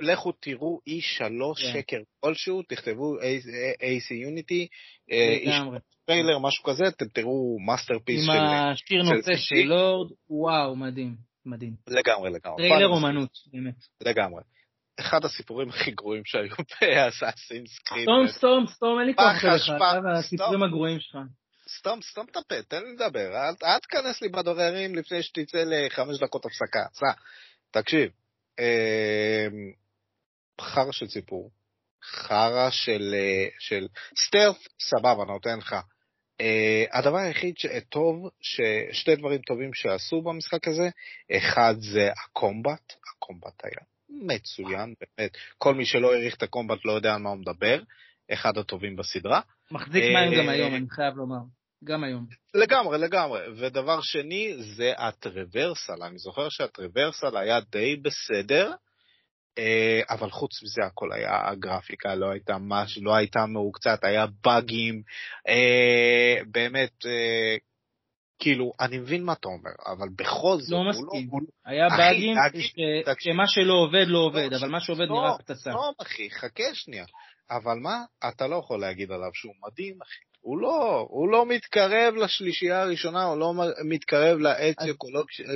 לכו, 0.01 0.33
תראו 0.33 0.81
איש 0.87 1.17
שלוש 1.19 1.63
כן. 1.63 1.73
שקר 1.73 1.99
כלשהו, 2.21 2.63
תכתבו 2.63 3.17
AC 3.19 4.11
Unity, 4.11 4.67
אה, 5.13 5.29
איש 5.29 5.55
לגמרי. 5.55 5.79
טריילר, 6.07 6.39
משהו 6.39 6.65
כזה, 6.65 6.85
אתם 6.89 7.05
תראו 7.09 7.59
מאסטרפיס 7.67 8.29
עם 8.29 8.35
של... 8.35 8.41
השיר 8.41 9.05
של 9.05 9.15
נושא 9.15 9.31
PC. 9.31 9.37
של 9.37 9.55
לורד, 9.57 10.13
וואו, 10.31 10.77
מדהים, 10.77 11.15
מדהים. 11.47 11.75
לגמרי, 11.89 12.31
לגמרי. 12.31 12.69
טריילר 12.69 12.89
אומנות, 12.89 13.31
באמת. 13.53 13.75
לגמרי. 14.01 14.43
אחד 15.01 15.25
הסיפורים 15.25 15.69
הכי 15.69 15.91
גרועים 15.91 16.23
שהיו 16.25 16.55
ב 16.81 16.89
Assassin's 16.89 17.79
Creed. 17.79 18.03
סתום, 18.03 18.29
סתום, 18.29 18.67
סתום, 18.67 18.99
אין 18.99 19.07
לי 19.07 19.15
כוח 19.15 19.45
והסיפורים 20.05 20.53
סתום. 20.53 20.63
הגרועים 20.63 21.01
שלך. 21.01 21.19
סתום, 21.69 22.03
סתום 22.03 22.27
את 22.31 22.37
הפה, 22.37 22.63
תן 22.63 22.83
לי 22.83 22.93
לדבר. 22.93 23.31
אל 23.65 23.79
תיכנס 23.79 24.23
לי 24.23 24.29
בדברים 24.29 24.95
לפני 24.95 25.23
שתצא 25.23 25.65
לחמש 25.67 26.19
דקות 26.19 26.45
הפסקה. 26.45 26.87
סע, 26.93 27.13
תקשיב. 27.71 28.11
אה, 28.59 29.47
חרא 30.61 30.93
של 30.93 31.09
סיפור. 31.09 31.51
חרא 32.05 32.71
של, 32.71 33.15
אה, 33.15 33.49
של 33.59 33.87
סטרף, 34.17 34.57
סבבה, 34.81 35.25
נותן 35.25 35.59
לך. 35.59 35.77
Uh, 36.43 36.99
הדבר 36.99 37.17
היחיד 37.17 37.59
שטוב, 37.59 38.29
ששתי 38.41 39.17
דברים 39.17 39.41
טובים 39.41 39.75
שעשו 39.75 40.23
במשחק 40.23 40.69
הזה, 40.69 40.89
אחד 41.37 41.75
זה 41.79 42.11
הקומבט, 42.25 42.93
הקומבט 43.11 43.65
היה 43.65 43.98
מצוין, 44.11 44.94
באמת, 45.01 45.37
כל 45.59 45.75
מי 45.75 45.87
שלא 45.87 46.12
העריך 46.12 46.37
את 46.37 46.42
הקומבט 46.42 46.79
לא 46.85 46.92
יודע 46.92 47.14
על 47.14 47.21
מה 47.21 47.31
הוא 47.31 47.38
מדבר, 47.38 47.83
אחד 48.33 48.59
הטובים 48.59 48.97
בסדרה. 48.97 49.40
מחזיק 49.71 50.05
אה, 50.05 50.12
מים 50.12 50.38
גם 50.38 50.49
היום, 50.49 50.75
אני 50.75 50.90
חייב 50.90 51.16
לומר. 51.16 51.40
גם 51.85 52.05
היום. 52.05 52.27
לגמרי, 52.55 52.99
לגמרי. 52.99 53.40
ודבר 53.57 54.01
שני, 54.01 54.55
זה 54.77 54.92
הטרוורסל. 54.99 56.03
אני 56.03 56.18
זוכר 56.18 56.49
שהטרוורסל 56.49 57.37
היה 57.37 57.61
די 57.61 57.97
בסדר, 57.97 58.73
אה, 59.59 60.01
אבל 60.11 60.31
חוץ 60.31 60.62
מזה 60.62 60.83
הכל 60.87 61.12
היה, 61.12 61.49
הגרפיקה 61.49 62.14
לא 62.14 62.31
הייתה 62.31 62.59
מש, 62.59 62.99
לא 63.03 63.14
הייתה 63.14 63.47
מעוקצת, 63.47 64.05
היה 64.05 64.27
באגים, 64.44 65.03
אה, 65.49 66.42
באמת, 66.51 67.07
אה, 67.07 67.57
כאילו, 68.38 68.72
אני 68.81 68.98
מבין 68.98 69.24
מה 69.24 69.33
אתה 69.33 69.48
אומר, 69.48 69.70
אבל 69.87 70.09
בכל 70.18 70.57
זאת, 70.61 70.72
לא 70.72 70.77
הוא 70.77 70.88
מסכים. 70.88 71.29
הוא 71.31 71.40
היה 71.66 71.88
באגים. 71.88 72.37
שמה 73.18 73.44
שלא 73.46 73.74
עובד 73.74 74.05
לא 74.09 74.18
עובד, 74.18 74.48
לא, 74.53 74.57
אבל 74.57 74.68
מה 74.68 74.81
שעובד 74.81 75.09
לא, 75.09 75.14
נראה 75.14 75.38
פצצה. 75.38 75.70
לא, 75.70 75.92
אחי, 76.03 76.31
חכה 76.31 76.74
שנייה. 76.74 77.05
אבל 77.51 77.79
מה, 77.83 77.96
אתה 78.29 78.46
לא 78.46 78.57
יכול 78.57 78.81
להגיד 78.81 79.12
עליו 79.12 79.31
שהוא 79.35 79.55
מדהים, 79.66 79.94
אחי. 80.03 80.29
הוא 80.40 80.59
לא, 80.59 81.07
הוא 81.11 81.29
לא 81.29 81.46
מתקרב 81.46 82.14
לשלישייה 82.14 82.83
הראשונה, 82.83 83.24
הוא 83.24 83.38
לא 83.38 83.53
מתקרב 83.88 84.38
ל 84.38 84.50
Ezio 84.50 84.95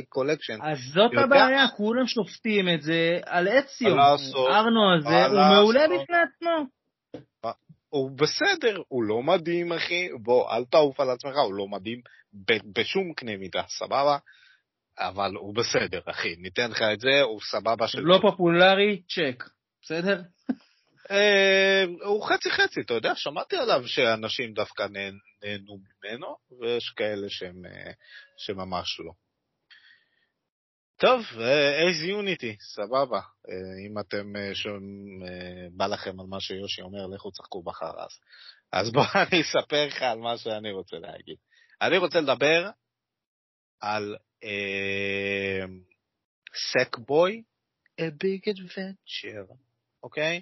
Collection. 0.09 0.59
אז 0.63 0.79
זאת 0.95 1.11
הבעיה? 1.25 1.69
כולם 1.77 2.07
שופטים 2.07 2.69
את 2.69 2.83
זה 2.83 3.19
על 3.27 3.49
אציו. 3.49 3.99
ארנו 4.49 4.95
הזה, 4.97 5.27
הוא 5.27 5.41
מעולה? 5.55 5.85
בפני 5.85 6.17
עצמו. 6.17 6.82
הוא 7.93 8.11
בסדר, 8.11 8.83
הוא 8.89 9.05
לא 9.05 9.23
מדהים, 9.23 9.73
אחי. 9.73 10.09
בוא, 10.23 10.57
אל 10.57 10.65
תעוף 10.65 11.01
על 11.01 11.11
עצמך, 11.11 11.37
הוא 11.37 11.55
לא 11.55 11.69
מדהים 11.69 12.01
ב- 12.35 12.79
בשום 12.81 13.13
קנה 13.15 13.37
מידה, 13.37 13.63
סבבה? 13.69 14.19
אבל 14.99 15.35
הוא 15.35 15.55
בסדר, 15.55 16.01
אחי. 16.11 16.37
ניתן 16.37 16.71
לך 16.71 16.83
את 16.83 17.01
זה, 17.01 17.21
הוא 17.23 17.41
סבבה 17.41 17.89
של... 17.89 18.01
לא 18.01 18.19
פופולרי, 18.23 19.03
צ'ק. 19.09 19.45
בסדר? 19.83 20.23
אה, 21.11 21.85
הוא 22.05 22.27
חצי 22.29 22.51
חצי, 22.51 22.81
אתה 22.81 22.95
יודע, 22.95 23.13
שמעתי 23.15 23.57
עליו 23.57 23.83
שאנשים 23.87 24.53
דווקא 24.53 24.83
נהנו 24.83 25.79
ממנו, 25.79 26.37
ויש 26.61 26.93
כאלה 26.97 27.27
שהם, 27.29 27.65
אה, 27.67 27.93
שממש 28.39 29.01
לא. 29.01 29.13
טוב, 31.03 31.23
אייז 31.79 32.03
יוניטי, 32.03 32.57
סבבה. 32.61 33.19
אה, 33.19 33.87
אם 33.87 33.99
אתם, 33.99 34.37
אה, 34.37 34.55
שומעים, 34.55 35.23
אה, 35.23 35.67
בא 35.73 35.87
לכם 35.87 36.21
על 36.21 36.27
מה 36.27 36.41
שיושי 36.41 36.83
אומר, 36.83 37.07
לכו 37.07 37.31
תשחקו 37.31 37.63
בחרס. 37.63 38.21
אז 38.73 38.93
בוא 38.93 39.03
אני 39.33 39.41
אספר 39.41 39.87
לך 39.87 40.03
על 40.03 40.19
מה 40.19 40.39
שאני 40.39 40.73
רוצה 40.73 40.97
להגיד. 40.97 41.37
אני 41.83 41.99
רוצה 41.99 42.21
לדבר 42.21 42.71
על 43.81 44.17
אה, 44.45 45.65
סקבוי, 46.73 47.43
a 48.01 48.05
big 48.05 48.53
adventure, 48.55 49.55
אוקיי? 50.03 50.41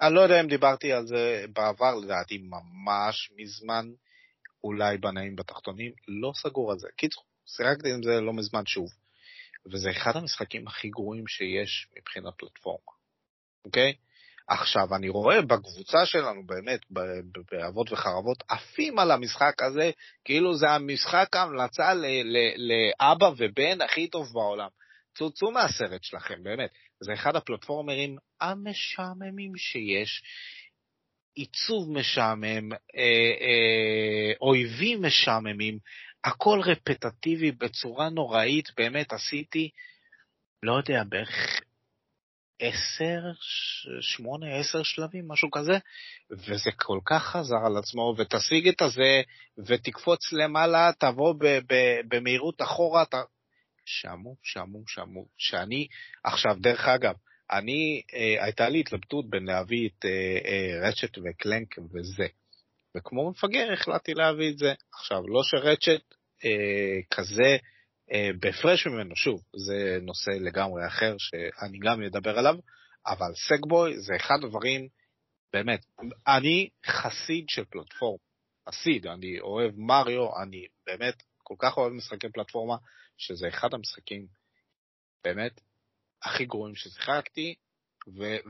אני 0.00 0.14
לא 0.14 0.20
יודע 0.20 0.40
אם 0.40 0.48
דיברתי 0.48 0.92
על 0.92 1.06
זה 1.06 1.44
בעבר, 1.52 1.94
לדעתי 1.94 2.38
ממש 2.38 3.30
מזמן, 3.36 3.86
אולי 4.64 4.98
בנאים 4.98 5.36
בתחתונים, 5.36 5.92
לא 6.08 6.32
סגור 6.34 6.72
על 6.72 6.78
זה. 6.78 6.88
קיצור, 6.96 7.24
שיחקתי 7.46 7.92
עם 7.92 8.02
זה 8.02 8.20
לא 8.20 8.32
מזמן 8.32 8.66
שוב, 8.66 8.88
וזה 9.72 9.90
אחד 9.90 10.16
המשחקים 10.16 10.66
הכי 10.68 10.88
גרועים 10.88 11.26
שיש 11.26 11.88
מבחינת 11.98 12.34
פלטפורמה, 12.38 12.92
אוקיי? 13.64 13.94
עכשיו, 14.48 14.94
אני 14.96 15.08
רואה 15.08 15.42
בקבוצה 15.42 16.06
שלנו, 16.06 16.46
באמת, 16.46 16.80
באבות 17.50 17.92
וחרבות, 17.92 18.44
עפים 18.48 18.98
על 18.98 19.10
המשחק 19.10 19.62
הזה, 19.62 19.90
כאילו 20.24 20.56
זה 20.56 20.70
המשחק 20.70 21.36
ההמלצה 21.36 21.92
לאבא 22.56 23.30
ובן 23.36 23.82
הכי 23.82 24.08
טוב 24.08 24.32
בעולם. 24.32 24.68
צאו 25.34 25.50
מהסרט 25.50 26.04
שלכם, 26.04 26.42
באמת. 26.42 26.70
זה 27.00 27.12
אחד 27.12 27.36
הפלטפורמרים 27.36 28.16
המשעממים 28.40 29.52
שיש. 29.56 30.22
עיצוב 31.34 31.90
משעמם, 31.90 32.72
אה, 32.72 32.78
אה, 33.40 34.32
אויבים 34.40 35.02
משעממים, 35.02 35.78
הכל 36.24 36.60
רפטטיבי 36.64 37.52
בצורה 37.52 38.08
נוראית, 38.08 38.68
באמת 38.76 39.12
עשיתי, 39.12 39.70
לא 40.62 40.72
יודע, 40.72 41.02
בערך 41.08 41.60
עשר, 42.60 43.20
שמונה, 44.00 44.56
עשר 44.56 44.82
שלבים, 44.82 45.28
משהו 45.28 45.50
כזה, 45.50 45.78
וזה 46.30 46.70
כל 46.76 46.98
כך 47.04 47.22
חזר 47.22 47.66
על 47.66 47.76
עצמו, 47.76 48.14
ותשיג 48.18 48.68
את 48.68 48.82
הזה, 48.82 49.22
ותקפוץ 49.66 50.32
למעלה, 50.32 50.90
תבוא 50.98 51.34
במהירות 52.08 52.62
אחורה, 52.62 53.02
אתה... 53.02 53.22
שעמום, 53.84 54.34
שעמום, 54.42 54.82
שעמום, 54.86 55.24
שאני, 55.38 55.86
עכשיו, 56.24 56.56
דרך 56.60 56.88
אגב, 56.88 57.14
אני, 57.50 58.02
אה, 58.14 58.44
הייתה 58.44 58.68
לי 58.68 58.80
התלבטות 58.80 59.30
בין 59.30 59.44
להביא 59.44 59.88
את 59.88 60.04
אה, 60.04 60.38
אה, 60.44 60.88
רצ'ט 60.88 61.18
וקלנק 61.18 61.78
וזה. 61.92 62.26
וכמו 62.96 63.30
מפגר 63.30 63.72
החלטתי 63.72 64.14
להביא 64.14 64.50
את 64.52 64.58
זה. 64.58 64.74
עכשיו, 64.94 65.28
לא 65.28 65.42
שרצ'ט 65.42 66.14
אה, 66.44 67.00
כזה 67.10 67.56
אה, 68.12 68.28
בהפרש 68.40 68.86
ממנו, 68.86 69.16
שוב, 69.16 69.40
זה 69.66 69.98
נושא 70.02 70.30
לגמרי 70.30 70.86
אחר 70.86 71.14
שאני 71.18 71.78
גם 71.78 72.02
אדבר 72.02 72.38
עליו, 72.38 72.54
אבל 73.06 73.32
סגבוי 73.48 74.00
זה 74.00 74.16
אחד 74.16 74.36
הדברים, 74.44 74.88
באמת, 75.52 75.80
אני 76.26 76.68
חסיד 76.86 77.44
של 77.48 77.64
פלטפורמה. 77.64 78.18
חסיד, 78.68 79.06
אני 79.06 79.40
אוהב 79.40 79.72
מריו, 79.76 80.42
אני 80.42 80.66
באמת 80.86 81.22
כל 81.42 81.54
כך 81.58 81.76
אוהב 81.76 81.92
משחקי 81.92 82.28
פלטפורמה, 82.28 82.76
שזה 83.16 83.48
אחד 83.48 83.74
המשחקים 83.74 84.26
באמת 85.24 85.60
הכי 86.22 86.44
גרועים 86.44 86.74
ששיחקתי, 86.74 87.54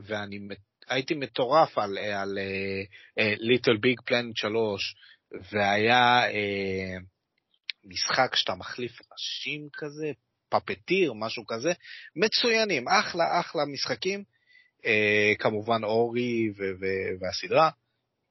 ואני 0.05 0.39
מת- 0.39 0.70
הייתי 0.89 1.13
מטורף 1.13 1.77
על, 1.77 1.97
ליטל 3.17 3.77
ביג 3.77 4.01
פלנט 4.05 4.37
3, 4.37 4.95
והיה 5.51 6.29
אה, 6.31 6.97
משחק 7.83 8.35
שאתה 8.35 8.55
מחליף 8.55 8.91
ראשים 9.11 9.67
כזה, 9.73 10.11
פפטיר, 10.49 11.13
משהו 11.13 11.45
כזה, 11.47 11.71
מצוינים, 12.15 12.87
אחלה 12.87 13.39
אחלה 13.39 13.65
משחקים, 13.65 14.23
אה, 14.85 15.33
כמובן 15.39 15.83
אורי 15.83 16.49
ו- 16.49 16.79
ו- 16.79 17.19
והסדרה. 17.19 17.69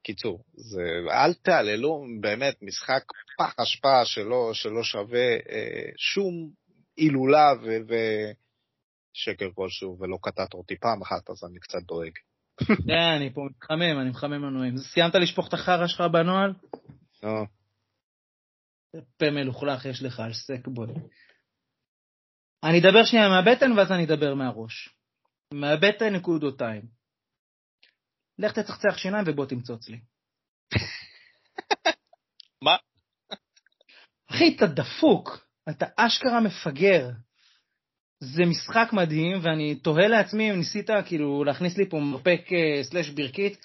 קיצור, 0.02 0.44
זה, 0.54 0.82
אל 1.10 1.34
תעללו, 1.34 2.04
באמת, 2.20 2.62
משחק 2.62 3.02
פח 3.38 3.54
אשפה 3.58 4.04
שלא, 4.04 4.50
שלא 4.52 4.82
שווה 4.82 5.36
אה, 5.50 5.90
שום 5.96 6.50
הילולה 6.96 7.52
ו- 7.62 7.94
ושקר 9.16 9.48
כלשהו, 9.54 9.98
ולא 10.00 10.18
קטעת 10.22 10.54
אותי 10.54 10.76
פעם 10.76 11.02
אחת, 11.02 11.30
אז 11.30 11.44
אני 11.44 11.58
קצת 11.60 11.82
דואג. 11.82 12.12
כן, 12.66 13.10
אני 13.16 13.34
פה 13.34 13.40
מתחמם, 13.50 14.00
אני 14.00 14.10
מחמם 14.10 14.42
מנועים. 14.42 14.76
סיימת 14.78 15.14
לשפוך 15.14 15.48
את 15.48 15.54
החרא 15.54 15.86
שלך 15.86 16.00
בנוהל? 16.00 16.54
נו, 17.22 17.46
פה 19.18 19.30
מלוכלך 19.30 19.84
יש 19.84 20.02
לך 20.02 20.20
על 20.20 20.32
סקבוי. 20.32 20.94
אני 22.64 22.80
אדבר 22.80 23.04
שנייה 23.04 23.28
מהבטן 23.28 23.72
ואז 23.72 23.92
אני 23.92 24.04
אדבר 24.04 24.34
מהראש. 24.34 24.88
מהבטן 25.54 26.14
נקודותיים. 26.14 26.82
לך 28.38 28.58
תצחצח 28.58 28.98
שיניים 28.98 29.24
ובוא 29.28 29.46
תמצוץ 29.46 29.88
לי. 29.88 30.00
מה? 32.64 32.76
אחי, 34.30 34.56
אתה 34.56 34.66
דפוק, 34.66 35.46
אתה 35.70 35.86
אשכרה 35.96 36.40
מפגר. 36.40 37.10
זה 38.20 38.46
משחק 38.46 38.90
מדהים, 38.92 39.38
ואני 39.42 39.74
תוהה 39.74 40.08
לעצמי 40.08 40.50
אם 40.50 40.56
ניסית 40.56 40.90
כאילו 41.06 41.44
להכניס 41.44 41.76
לי 41.76 41.88
פה 41.88 42.00
מרפק 42.00 42.40
אה, 42.52 42.84
סלאש 42.84 43.10
ברכית, 43.10 43.56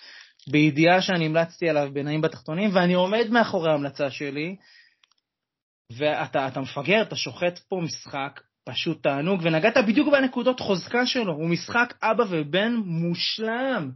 בידיעה 0.51 1.01
שאני 1.01 1.25
המלצתי 1.25 1.69
עליו 1.69 1.89
בנעים 1.93 2.21
בתחתונים, 2.21 2.69
ואני 2.73 2.93
עומד 2.93 3.27
מאחורי 3.29 3.71
ההמלצה 3.71 4.11
שלי, 4.11 4.55
ואתה 5.97 6.61
מפגר, 6.61 7.01
אתה 7.01 7.15
שוחט 7.15 7.59
פה 7.69 7.79
משחק 7.83 8.41
פשוט 8.65 9.03
תענוג, 9.03 9.39
ונגעת 9.43 9.77
בדיוק 9.87 10.09
בנקודות 10.11 10.59
חוזקה 10.59 11.05
שלו, 11.05 11.33
הוא 11.33 11.49
משחק 11.49 11.93
אבא 12.01 12.23
ובן 12.29 12.75
מושלם. 12.85 13.91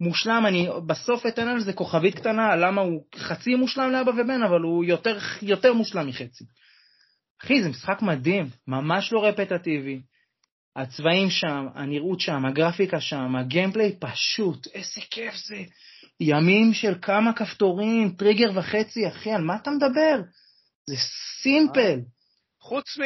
מושלם, 0.00 0.44
אני 0.46 0.68
בסוף 0.86 1.26
אתן 1.26 1.48
על 1.48 1.60
זה 1.60 1.72
כוכבית 1.72 2.14
קטנה, 2.14 2.56
למה 2.56 2.80
הוא 2.80 3.04
חצי 3.16 3.54
מושלם 3.54 3.90
לאבא 3.90 4.10
ובן, 4.10 4.42
אבל 4.42 4.60
הוא 4.60 4.84
יותר, 4.84 5.18
יותר 5.42 5.72
מושלם 5.72 6.06
מחצי. 6.06 6.44
אחי, 7.44 7.62
זה 7.62 7.68
משחק 7.68 8.02
מדהים, 8.02 8.46
ממש 8.66 9.12
לא 9.12 9.24
רפטטיבי. 9.24 10.00
הצבעים 10.76 11.30
שם, 11.30 11.66
הנראות 11.74 12.20
שם, 12.20 12.46
הגרפיקה 12.46 13.00
שם, 13.00 13.36
הגיימפליי 13.36 13.96
פשוט, 13.98 14.66
איזה 14.74 15.00
כיף 15.10 15.34
זה. 15.34 15.62
ימים 16.20 16.74
של 16.74 16.94
כמה 17.02 17.32
כפתורים, 17.32 18.14
טריגר 18.18 18.50
וחצי, 18.54 19.08
אחי, 19.08 19.30
על 19.30 19.42
מה 19.42 19.56
אתה 19.56 19.70
מדבר? 19.70 20.20
זה 20.86 20.96
סימפל. 21.42 22.00
חוץ 22.60 22.98
מ... 22.98 23.02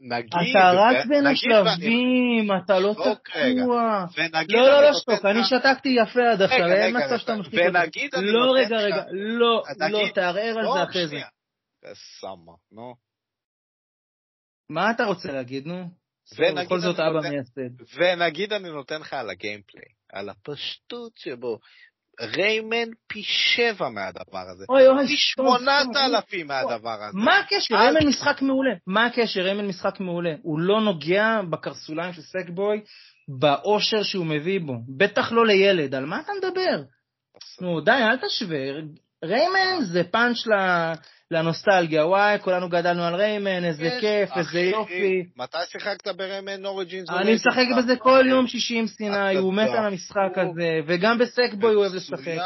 נגיד... 0.00 0.30
אתה 0.50 0.70
רץ 0.70 1.06
בין 1.06 1.26
השלבים, 1.26 2.48
אתה 2.64 2.78
לא 2.78 2.94
תקוע. 2.94 4.04
לא, 4.48 4.62
לא, 4.62 4.82
לא, 4.82 4.92
שתוק, 4.92 5.24
אני 5.24 5.44
שתקתי 5.44 5.88
יפה 5.88 6.30
עד 6.32 6.42
עכשיו, 6.42 6.72
אין 6.72 6.96
מצב 6.96 7.18
שאתה 7.18 7.36
משתיק 7.36 7.60
אותי. 7.60 8.00
לא, 8.16 8.52
רגע, 8.56 8.76
רגע, 8.76 9.04
לא, 9.12 9.62
לא, 9.90 10.08
תערער 10.14 10.58
על 10.58 10.66
זה 10.74 10.82
אחרי 10.90 11.06
זה. 11.06 11.16
סמה, 12.20 12.52
נו. 12.72 13.09
מה 14.70 14.90
אתה 14.90 15.04
רוצה 15.04 15.32
להגיד, 15.32 15.66
נו? 15.66 15.84
בכל 16.38 16.80
זאת 16.80 17.00
אבא 17.00 17.20
מייסד. 17.28 17.96
ונגיד 17.96 18.52
אני 18.52 18.70
נותן 18.70 19.00
לך 19.00 19.12
על 19.14 19.30
הגיימפליי, 19.30 19.84
על 20.12 20.28
הפשטות 20.28 21.12
שבו. 21.16 21.58
ריימן 22.20 22.88
פי 23.06 23.22
שבע 23.22 23.88
מהדבר 23.88 24.48
הזה. 24.54 24.64
אוי 24.68 24.88
אוי, 24.88 25.06
פי 25.06 25.16
שמונת. 25.16 25.96
אלפים 25.96 26.46
מהדבר 26.46 27.02
הזה. 27.02 27.18
מה 27.18 27.38
הקשר? 27.38 27.74
ריימן 27.74 28.06
משחק 28.06 28.42
מעולה. 28.42 28.74
מה 28.86 29.06
הקשר? 29.06 29.40
ריימן 29.40 29.66
משחק 29.66 30.00
מעולה. 30.00 30.34
הוא 30.42 30.60
לא 30.60 30.80
נוגע 30.80 31.40
בקרסוליים 31.50 32.12
של 32.12 32.22
סקבוי, 32.22 32.80
באושר 33.38 34.02
שהוא 34.02 34.26
מביא 34.26 34.60
בו. 34.60 34.74
בטח 34.96 35.32
לא 35.32 35.46
לילד. 35.46 35.94
על 35.94 36.04
מה 36.04 36.20
אתה 36.20 36.32
מדבר? 36.38 36.82
נו, 37.60 37.80
די, 37.80 37.90
אל 37.90 38.16
תשווה. 38.16 38.58
ריימן 39.24 39.84
זה 39.84 40.02
פאנץ' 40.04 40.46
ל- 40.46 40.92
לנוסטלגיה. 41.30 42.06
וואי, 42.06 42.38
כולנו 42.42 42.68
גדלנו 42.68 43.02
על 43.04 43.14
ריימן, 43.14 43.64
איזה 43.64 43.82
כן, 43.90 44.00
כיף, 44.00 44.30
איזה 44.30 44.40
אחי, 44.40 44.58
יופי. 44.58 45.22
מתי 45.36 45.58
שיחקת 45.68 46.08
בריימן 46.08 46.66
אוריג'ינס? 46.66 47.10
אני 47.10 47.34
משחק 47.34 47.66
בזה 47.78 47.96
כל 47.96 48.24
יום 48.28 48.46
שישי 48.46 48.78
עם 48.78 48.86
סיני, 48.86 49.36
הוא 49.36 49.54
מת 49.54 49.68
על 49.68 49.86
המשחק 49.86 50.30
הזה, 50.36 50.80
וגם 50.86 51.18
בסקבוי 51.18 51.74
הוא 51.74 51.82
אוהב 51.82 51.94
לשחק. 51.94 52.36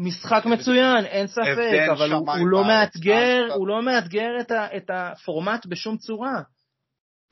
משחק 0.00 0.42
מצוין, 0.46 1.04
אין 1.04 1.26
ספק, 1.26 1.86
אבל 1.92 2.12
הוא, 2.12 2.22
שמיים 2.22 2.40
הוא 2.40 2.48
לא. 2.48 2.64
מאתגר, 2.64 3.44
אל- 3.46 3.50
הוא 3.50 3.68
לא 3.68 3.82
מאתגר 3.82 4.28
את 4.76 4.90
הפורמט 4.94 5.66
בשום 5.66 5.96
צורה. 5.96 6.40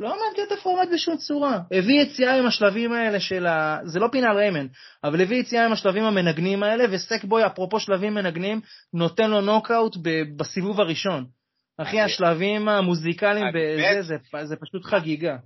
לא 0.00 0.08
מאתגר 0.08 0.42
את 0.42 0.58
הפורמט 0.58 0.88
בשום 0.94 1.16
צורה. 1.16 1.60
הביא 1.72 2.02
יציאה 2.02 2.38
עם 2.38 2.46
השלבים 2.46 2.92
האלה 2.92 3.20
של 3.20 3.46
ה... 3.46 3.78
זה 3.84 4.00
לא 4.00 4.08
פינה 4.12 4.32
ריימן, 4.32 4.66
אבל 5.04 5.20
הביא 5.20 5.36
יציאה 5.40 5.66
עם 5.66 5.72
השלבים 5.72 6.04
המנגנים 6.04 6.62
האלה, 6.62 6.84
וסקבוי, 6.90 7.46
אפרופו 7.46 7.80
שלבים 7.80 8.14
מנגנים, 8.14 8.60
נותן 8.94 9.30
לו 9.30 9.40
נוקאוט 9.40 9.96
ב- 10.02 10.36
בסיבוב 10.36 10.80
הראשון. 10.80 11.26
אחי, 11.78 12.00
השלבים 12.00 12.68
המוזיקליים 12.68 13.46
בזה, 13.54 14.14
מת. 14.14 14.20
זה, 14.32 14.46
זה 14.46 14.56
פשוט 14.56 14.84
חגיגה. 14.84 15.36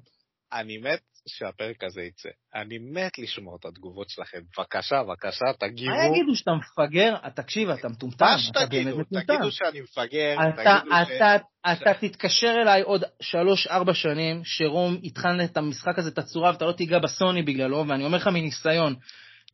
אני 0.52 0.78
מת 0.78 1.00
שהפרק 1.28 1.84
הזה 1.84 2.02
יצא. 2.02 2.28
אני 2.54 2.78
מת 2.78 3.18
לשמוע 3.18 3.56
את 3.60 3.64
התגובות 3.64 4.08
שלכם. 4.08 4.38
בבקשה, 4.58 5.02
בבקשה, 5.02 5.44
תגיבו. 5.60 5.90
מה 5.90 6.04
יגידו 6.04 6.36
שאתה 6.36 6.50
מפגר? 6.50 7.14
תקשיב, 7.34 7.70
אתה 7.70 7.88
מטומטם, 7.88 8.24
מה 8.24 8.34
אתה 8.50 8.60
שתגידו. 8.60 9.04
תגידו 9.04 9.50
שאני 9.50 9.80
מפגר, 9.80 10.34
אתה, 10.34 10.80
תגידו 10.80 10.96
ש... 11.06 11.10
אתה, 11.16 11.36
אתה 11.72 11.94
תתקשר 11.94 12.54
אליי 12.62 12.82
עוד 12.82 13.04
שלוש-ארבע 13.22 13.94
שנים, 13.94 14.40
שרום 14.44 14.98
יטחן 15.02 15.40
את 15.44 15.56
המשחק 15.56 15.98
הזה, 15.98 16.10
את 16.10 16.18
הצורה, 16.18 16.50
ואתה 16.50 16.64
לא 16.64 16.72
תיגע 16.72 16.98
בסוני 16.98 17.42
בגללו, 17.42 17.84
ואני 17.88 18.04
אומר 18.04 18.16
לך 18.18 18.26
מניסיון, 18.26 18.94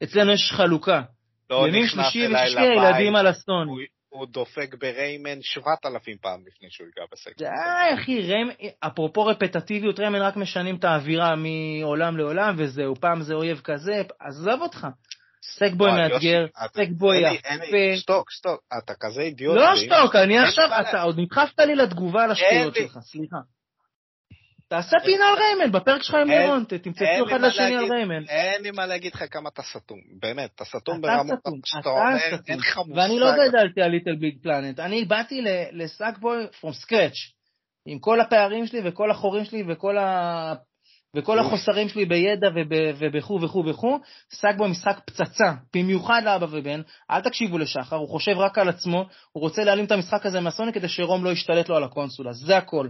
אצלנו 0.02 0.32
יש 0.32 0.52
חלוקה. 0.52 1.02
לא 1.50 1.68
ימים 1.68 1.86
שלישי 1.86 2.28
לבית, 2.28 2.56
הילדים 2.56 3.16
על 3.16 3.26
הסוני. 3.26 3.93
הוא- 4.14 4.26
דופק 4.26 4.74
בריימן 4.80 5.38
שבעת 5.42 5.86
אלפים 5.86 6.16
פעם 6.20 6.40
לפני 6.46 6.68
שהוא 6.70 6.86
ייגע 6.86 7.02
בסקס. 7.12 7.38
די, 7.38 7.46
אחי, 7.94 8.20
ריימן, 8.20 8.52
אפרופו 8.80 9.26
רפטטיביות, 9.26 10.00
ריימן 10.00 10.22
רק 10.22 10.36
משנים 10.36 10.76
את 10.76 10.84
האווירה 10.84 11.30
מעולם 11.36 12.16
לעולם, 12.16 12.54
וזהו, 12.58 12.94
פעם 12.96 13.22
זה 13.22 13.34
אויב 13.34 13.60
כזה, 13.64 14.02
עזוב 14.20 14.60
אותך. 14.60 14.86
סקבוי 15.42 15.90
מאתגר, 15.90 16.46
סקבוי 16.74 17.18
יפה. 17.18 17.96
שתוק, 17.96 18.30
שתוק, 18.30 18.60
אתה 18.78 18.92
כזה 19.00 19.20
אידיוט. 19.20 19.56
לא 19.56 19.76
שתוק, 19.76 20.16
אני 20.16 20.38
עכשיו, 20.38 20.68
אתה 20.80 21.02
עוד 21.02 21.18
נדחפת 21.18 21.58
לי 21.58 21.74
לתגובה 21.74 22.24
על 22.24 22.30
השטויות 22.30 22.74
שלך, 22.74 22.98
סליחה. 23.02 23.36
תעשה 24.68 24.96
פינה 25.04 25.24
על 25.28 25.34
ריימן, 25.38 25.72
בפרק 25.72 26.02
שלך 26.02 26.14
עם 26.14 26.28
לירון, 26.28 26.64
ת- 26.64 26.72
אין 26.72 26.80
תמצאו 26.82 27.04
לי 27.26 27.36
אחד 27.36 27.40
לשני 27.40 27.76
על. 27.76 27.92
ריימן. 27.92 28.24
אין 28.28 28.62
לי 28.62 28.70
מה 28.70 28.86
להגיד 28.86 29.14
לך 29.14 29.24
כמה 29.30 29.48
אתה 29.48 29.62
סתום, 29.62 29.98
באמת, 30.20 30.50
אתה 30.54 30.64
סתום 30.64 30.98
אתה 31.00 31.06
ברמות 31.08 31.38
סתום, 31.40 31.60
שאתה 31.64 31.80
אתה 31.80 31.88
אומר, 31.88 32.18
סתום. 32.26 32.38
אין 32.48 32.58
לך 32.58 32.76
מושג. 32.78 32.98
ואני 33.00 33.18
לא 33.18 33.30
גדלתי 33.32 33.82
על 33.82 33.90
LittleBigPlanet, 33.90 34.80
אני 34.80 35.04
באתי 35.04 35.40
ל- 35.42 35.48
לסאקבוי 35.82 36.36
from 36.60 36.84
scratch, 36.84 37.32
עם 37.86 37.98
כל 37.98 38.20
הפערים 38.20 38.66
שלי 38.66 38.80
וכל 38.84 39.10
החורים 39.10 39.44
שלי 39.44 39.62
וכל 39.68 39.98
ה... 39.98 40.54
וכל. 41.16 41.38
החוסרים 41.38 41.88
שלי 41.88 42.04
בידע 42.04 42.48
וב- 42.48 42.94
ובכו 42.98 43.38
וכו 43.42 43.64
וכו, 43.68 43.98
סאקבוי 44.32 44.70
משחק 44.70 45.00
פצצה, 45.06 45.52
במיוחד 45.74 46.22
לאבא 46.24 46.46
ובן, 46.50 46.80
אל 47.10 47.20
תקשיבו 47.20 47.58
לשחר, 47.58 47.96
הוא 47.96 48.08
חושב 48.08 48.32
רק 48.38 48.58
על 48.58 48.68
עצמו, 48.68 48.98
הוא 49.32 49.40
רוצה 49.40 49.64
להעלים 49.64 49.84
את 49.84 49.92
המשחק 49.92 50.26
הזה 50.26 50.40
מהסוני 50.40 50.72
כדי 50.72 50.88
שרום 50.88 51.24
לא 51.24 51.30
ישתלט 51.30 51.68
לו 51.68 51.76
על 51.76 51.84
הקונסולה, 51.84 52.32
זה 52.32 52.56
הכל. 52.56 52.88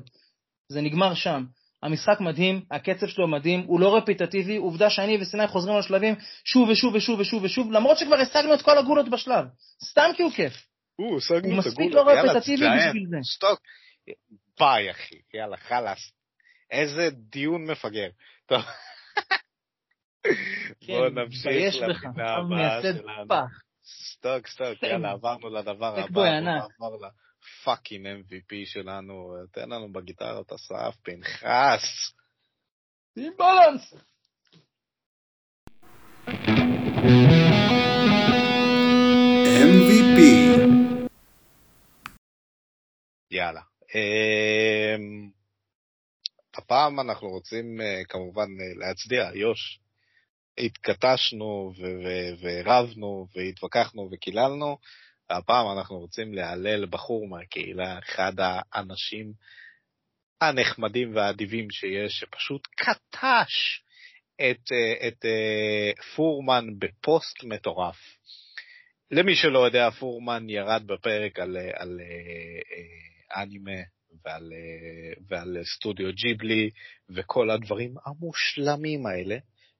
זה 0.68 0.80
נגמר 0.80 1.14
שם. 1.14 1.44
המשחק 1.84 2.20
מדהים, 2.20 2.64
הקצב 2.70 3.06
שלו 3.06 3.28
מדהים, 3.28 3.60
הוא 3.60 3.80
לא 3.80 3.96
רפיטטיבי, 3.96 4.56
עובדה 4.56 4.90
שאני 4.90 5.18
וסיני 5.20 5.46
חוזרים 5.46 5.74
על 5.74 5.80
השלבים 5.80 6.14
שוב 6.44 6.68
ושוב 6.68 6.94
ושוב 6.94 7.20
ושוב 7.20 7.44
ושוב, 7.44 7.72
למרות 7.72 7.98
שכבר 7.98 8.16
השגנו 8.16 8.54
את 8.54 8.62
כל 8.62 8.78
הגולות 8.78 9.08
בשלב. 9.08 9.44
סתם 9.84 10.10
כי 10.16 10.22
הוא 10.22 10.32
כיף. 10.32 10.52
הוא, 10.96 11.20
מספיק 11.44 11.92
לא 11.92 12.04
תזדיין, 12.40 12.88
בשביל 12.88 13.06
זה. 13.10 13.16
שתוק. 13.22 13.60
ביי, 14.60 14.90
אחי, 14.90 15.14
יאללה, 15.34 15.56
חלאס. 15.56 16.12
איזה 16.70 17.08
דיון 17.12 17.70
מפגר. 17.70 18.08
טוב. 18.46 18.62
בואו 20.86 21.10
כן, 21.10 21.18
נמשיך 21.18 21.74
לפינה 21.74 22.30
הבאה 22.30 22.82
שלנו. 22.82 23.34
סטוק, 23.84 24.46
סטוק, 24.46 24.78
כן. 24.80 24.86
יאללה, 24.86 25.10
עברנו 25.10 25.48
לדבר 25.48 26.00
הבא. 26.00 27.08
ל 27.44 27.52
fucking 27.52 28.06
MVP 28.06 28.52
שלנו. 28.64 29.34
תן 29.52 29.68
לנו 29.68 29.92
בגיטרת 29.92 30.52
אסף, 30.52 30.96
פנחס. 31.02 32.12
עם 33.16 33.32
balance. 33.38 33.94
MVP 39.60 40.20
יאללה. 43.30 43.60
אמ, 43.94 45.30
הפעם 46.54 47.00
אנחנו 47.00 47.28
רוצים 47.28 47.80
אה, 47.80 48.02
כמובן 48.08 48.48
אה, 48.60 48.74
להצדיע, 48.78 49.30
יוש. 49.34 49.80
התכתשנו 50.58 51.72
ורבנו 52.40 53.26
והתווכחנו 53.34 54.08
וקיללנו, 54.12 54.78
והפעם 55.30 55.78
אנחנו 55.78 55.98
רוצים 55.98 56.34
להלל 56.34 56.86
בחור 56.86 57.28
מהקהילה, 57.28 57.98
אחד 57.98 58.32
האנשים 58.38 59.32
הנחמדים 60.40 61.16
והאדיבים 61.16 61.70
שיש, 61.70 62.12
שפשוט 62.12 62.66
קטש 62.66 63.82
את, 64.36 64.72
אה, 64.72 65.08
את 65.08 65.24
אה, 65.24 65.92
פורמן 66.16 66.66
בפוסט 66.78 67.44
מטורף. 67.44 67.96
למי 69.10 69.36
שלא 69.36 69.58
יודע, 69.58 69.90
פורמן 69.90 70.50
ירד 70.50 70.82
בפרק 70.86 71.38
על, 71.38 71.56
אה, 71.56 71.70
על 71.76 72.00
אנימה 73.36 73.80
ועל, 74.24 74.52
ועל 75.28 75.56
סטודיו 75.64 76.12
ג'יבלי 76.12 76.70
וכל 77.10 77.50
הדברים 77.50 77.94
המושלמים 78.06 79.06
האלה. 79.06 79.36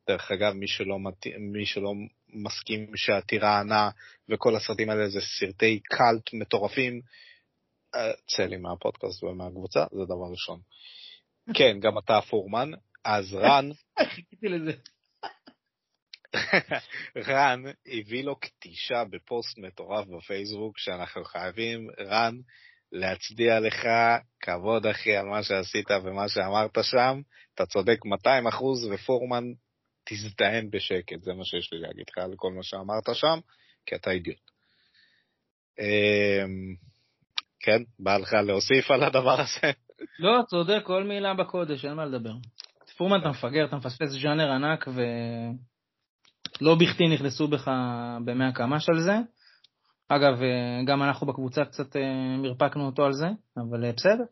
דרך 0.08 0.30
אגב, 0.30 0.52
מי 0.52 0.68
שלא, 0.68 0.98
מת... 0.98 1.26
מי 1.38 1.66
שלא 1.66 1.92
מסכים 2.34 2.96
שהטירה 2.96 3.60
ענה 3.60 3.90
וכל 4.28 4.56
הסרטים 4.56 4.90
האלה 4.90 5.08
זה 5.08 5.20
סרטי 5.20 5.80
קאלט 5.80 6.32
מטורפים, 6.32 7.00
אה, 7.94 8.12
צא 8.36 8.42
לי 8.46 8.56
מהפודקאסט 8.56 9.24
ומהקבוצה, 9.24 9.84
זה 9.92 10.04
דבר 10.04 10.30
ראשון. 10.30 10.60
כן, 11.58 11.80
גם 11.80 11.98
אתה 11.98 12.20
פורמן, 12.30 12.70
אז 13.04 13.34
רן, 13.34 13.68
חיכיתי 14.14 14.48
לזה. 14.48 14.72
רן 17.28 17.62
הביא 17.86 18.24
לו 18.24 18.36
קטישה 18.36 19.04
בפוסט 19.10 19.58
מטורף 19.58 20.06
בפייסבוק, 20.06 20.78
שאנחנו 20.78 21.24
חייבים, 21.24 21.88
רן, 22.00 22.34
להצדיע 22.92 23.60
לך, 23.60 23.86
כבוד 24.40 24.86
אחי 24.86 25.16
על 25.16 25.26
מה 25.26 25.42
שעשית 25.42 25.90
ומה 26.04 26.28
שאמרת 26.28 26.78
שם, 26.82 27.20
אתה 27.54 27.66
צודק 27.66 28.04
200 28.04 28.46
אחוז, 28.46 28.88
ופורמן, 28.90 29.44
תזדיין 30.04 30.70
בשקט, 30.70 31.22
זה 31.22 31.32
מה 31.34 31.44
שיש 31.44 31.72
לי 31.72 31.78
להגיד 31.78 32.04
לך 32.10 32.18
על 32.18 32.32
כל 32.36 32.52
מה 32.52 32.62
שאמרת 32.62 33.08
שם, 33.14 33.38
כי 33.86 33.94
אתה 33.94 34.10
אידיוט. 34.10 34.50
אמ, 35.78 36.74
כן, 37.60 37.82
בא 37.98 38.16
לך 38.16 38.32
להוסיף 38.32 38.90
על 38.90 39.02
הדבר 39.02 39.40
הזה? 39.40 39.72
לא, 40.18 40.42
צודק, 40.48 40.82
כל 40.84 41.04
מילה 41.04 41.34
בקודש, 41.34 41.84
אין 41.84 41.94
מה 41.94 42.04
לדבר. 42.04 42.32
פורמן 42.96 43.20
אתה 43.20 43.28
מפגר, 43.28 43.64
אתה 43.64 43.76
מפספס 43.76 44.08
ז'אנר 44.08 44.52
ענק, 44.52 44.88
ולא 44.88 46.74
בכדי 46.74 47.08
נכנסו 47.14 47.48
בך 47.48 47.70
במאה 48.24 48.52
קמ"ש 48.52 48.88
על 48.88 49.00
זה. 49.00 49.14
אגב, 50.08 50.42
אה, 50.42 50.84
גם 50.86 51.02
אנחנו 51.02 51.26
בקבוצה 51.26 51.64
קצת 51.64 51.96
אה, 51.96 52.36
מרפקנו 52.38 52.86
אותו 52.86 53.04
על 53.04 53.12
זה, 53.12 53.26
אבל 53.56 53.84
אה, 53.84 53.92
בסדר. 53.92 54.24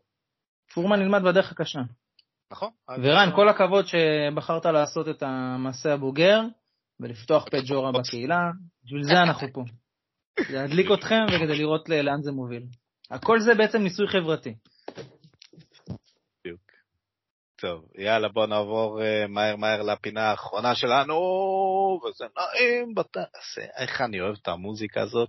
פורמן 0.75 1.01
נלמד 1.01 1.23
בדרך 1.23 1.53
הקשה. 1.53 1.81
נכון. 2.53 2.71
ורן, 3.03 3.31
כל 3.35 3.49
הכבוד 3.49 3.85
שבחרת 3.87 4.67
לעשות 4.67 5.09
את 5.09 5.23
המעשה 5.23 5.95
הבוגר 5.95 6.41
ולפתוח 7.01 7.45
פה 7.51 7.57
ג'ורה 7.67 7.93
בקהילה, 7.93 8.51
בשביל 8.85 9.05
זה 9.05 9.21
אנחנו 9.23 9.49
פה. 9.53 9.63
להדליק 10.51 10.87
אתכם 10.99 11.25
וכדי 11.29 11.59
לראות 11.59 11.89
לאן 11.89 12.23
זה 12.23 12.33
מוביל. 12.33 12.63
הכל 13.11 13.41
זה 13.41 13.55
בעצם 13.55 13.79
ניסוי 13.79 14.09
חברתי. 14.09 14.55
בדיוק. 16.41 16.61
טוב, 17.57 17.85
יאללה, 17.99 18.29
בוא 18.29 18.47
נעבור 18.47 19.01
uh, 19.01 19.29
מהר 19.29 19.57
מהר 19.57 19.83
לפינה 19.83 20.31
האחרונה 20.31 20.75
שלנו, 20.75 21.15
וזה 22.05 22.25
נעים 22.37 22.95
בתעשה. 22.95 23.63
איך 23.77 24.01
אני 24.01 24.21
אוהב 24.21 24.37
את 24.43 24.49
המוזיקה 24.49 25.03
הזאת. 25.03 25.29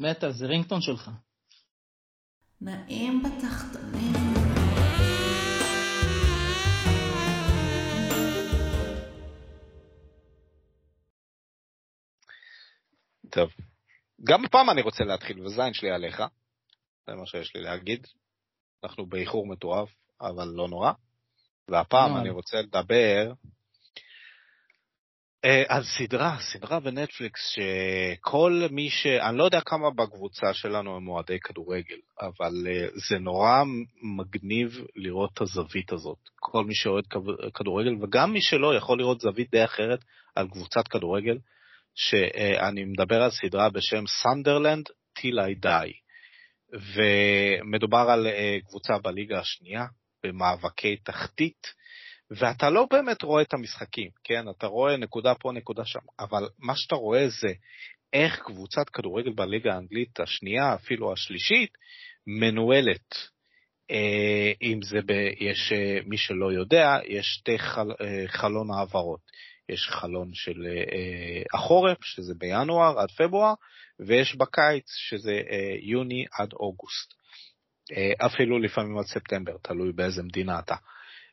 מטה, 0.00 0.30
זה 0.30 0.46
רינגטון 0.46 0.80
שלך. 0.80 1.10
נעים 2.60 3.22
בתחתונים. 3.22 4.12
טוב. 13.30 13.50
גם 14.24 14.44
הפעם 14.44 14.70
אני 14.70 14.82
רוצה 14.82 15.04
להתחיל, 15.04 15.46
וזין 15.46 15.72
שלי 15.72 15.90
עליך. 15.90 16.22
זה 17.06 17.14
מה 17.14 17.26
שיש 17.26 17.56
לי 17.56 17.62
להגיד. 17.62 18.06
אנחנו 18.84 19.06
באיחור 19.06 19.46
מטורף, 19.46 19.88
אבל 20.20 20.48
לא 20.48 20.68
נורא. 20.68 20.92
והפעם 21.68 22.08
נורא. 22.08 22.20
אני 22.20 22.30
רוצה 22.30 22.62
לדבר 22.62 23.32
אה, 25.46 25.62
על 25.68 25.82
סדרה, 25.84 26.36
סדרה 26.52 26.80
בנטפליקס, 26.80 27.40
שכל 27.48 28.62
מי 28.70 28.90
ש... 28.90 29.06
אני 29.06 29.38
לא 29.38 29.44
יודע 29.44 29.60
כמה 29.60 29.90
בקבוצה 29.90 30.54
שלנו 30.54 30.96
הם 30.96 31.08
אוהדי 31.08 31.40
כדורגל, 31.40 31.96
אבל 32.20 32.66
אה, 32.66 32.86
זה 33.08 33.18
נורא 33.18 33.62
מגניב 34.18 34.84
לראות 34.96 35.30
את 35.34 35.40
הזווית 35.40 35.92
הזאת. 35.92 36.18
כל 36.40 36.64
מי 36.64 36.74
שאוהד 36.74 37.04
כדורגל, 37.54 37.94
וגם 38.02 38.32
מי 38.32 38.40
שלא, 38.40 38.74
יכול 38.74 38.98
לראות 38.98 39.20
זווית 39.20 39.50
די 39.50 39.64
אחרת 39.64 39.98
על 40.34 40.48
קבוצת 40.48 40.88
כדורגל, 40.88 41.38
שאני 41.94 42.84
מדבר 42.84 43.22
על 43.22 43.30
סדרה 43.30 43.70
בשם 43.70 44.04
סנדרלנד 44.06 44.86
Till 45.18 45.38
I 45.38 45.66
Die. 45.66 45.94
ומדובר 46.94 48.06
על 48.10 48.26
אה, 48.26 48.58
קבוצה 48.68 48.98
בליגה 48.98 49.38
השנייה, 49.38 49.84
במאבקי 50.24 50.96
תחתית, 50.96 51.66
ואתה 52.30 52.70
לא 52.70 52.86
באמת 52.90 53.22
רואה 53.22 53.42
את 53.42 53.54
המשחקים, 53.54 54.10
כן? 54.24 54.48
אתה 54.48 54.66
רואה 54.66 54.96
נקודה 54.96 55.34
פה, 55.34 55.52
נקודה 55.52 55.84
שם, 55.84 56.00
אבל 56.20 56.48
מה 56.58 56.76
שאתה 56.76 56.94
רואה 56.94 57.28
זה 57.28 57.52
איך 58.12 58.38
קבוצת 58.38 58.88
כדורגל 58.88 59.32
בליגה 59.32 59.74
האנגלית 59.74 60.20
השנייה, 60.20 60.74
אפילו 60.74 61.12
השלישית, 61.12 61.70
מנוהלת. 62.26 63.14
אה, 63.90 64.52
אם 64.62 64.80
זה, 64.82 64.98
ב, 65.06 65.10
יש, 65.40 65.72
אה, 65.72 65.98
מי 66.06 66.16
שלא 66.16 66.52
יודע, 66.52 66.98
יש 67.06 67.26
שתי 67.26 67.58
חל, 67.58 67.90
אה, 68.00 68.24
חלון 68.28 68.70
העברות. 68.70 69.20
יש 69.68 69.88
חלון 69.88 70.30
של 70.34 70.66
החורף, 71.54 71.98
שזה 72.04 72.34
בינואר 72.38 72.98
עד 72.98 73.10
פברואר, 73.10 73.54
ויש 74.00 74.36
בקיץ, 74.36 74.84
שזה 74.86 75.40
יוני 75.82 76.24
עד 76.32 76.52
אוגוסט. 76.52 77.14
אפילו 78.26 78.58
לפעמים 78.58 78.98
עד 78.98 79.04
ספטמבר, 79.04 79.56
תלוי 79.62 79.92
באיזה 79.92 80.22
מדינה 80.22 80.58
אתה. 80.58 80.74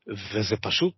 וזה 0.07 0.55
פשוט 0.61 0.93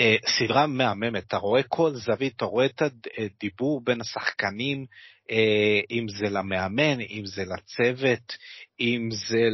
אה, 0.00 0.16
סדרה 0.38 0.66
מהממת, 0.66 1.24
אתה 1.26 1.36
רואה 1.36 1.62
כל 1.62 1.90
זווית, 1.94 2.36
אתה 2.36 2.44
רואה 2.44 2.66
את 2.66 2.82
הדיבור 3.18 3.84
בין 3.84 4.00
השחקנים, 4.00 4.86
אה, 5.30 5.80
אם 5.90 6.06
זה 6.08 6.30
למאמן, 6.30 7.00
אם 7.00 7.22
זה 7.26 7.42
לצוות, 7.44 8.36
אם 8.80 9.08
זה 9.28 9.48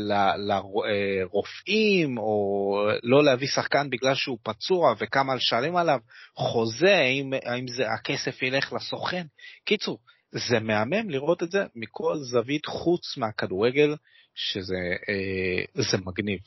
לרופאים, 0.49 2.19
או 2.19 2.89
לא 3.03 3.25
להביא 3.25 3.49
שחקן 3.49 3.91
בגלל 3.91 4.15
שהוא 4.15 4.39
פצוע 4.43 4.95
וכמה 4.99 5.35
לשלם 5.35 5.77
עליו, 5.77 5.99
חוזה, 6.35 6.97
האם, 6.97 7.33
האם 7.45 7.69
זה, 7.69 7.91
הכסף 7.91 8.43
ילך 8.43 8.73
לסוכן. 8.73 9.27
קיצור, 9.65 9.99
זה 10.33 10.61
מהמם 10.61 11.11
לראות 11.11 11.43
את 11.43 11.51
זה 11.51 11.65
מכל 11.75 12.17
זווית 12.19 12.67
חוץ 12.67 13.17
מהכדורגל, 13.17 13.95
שזה 14.40 14.96
אה, 15.09 15.83
זה 15.83 15.98
מגניב. 16.07 16.40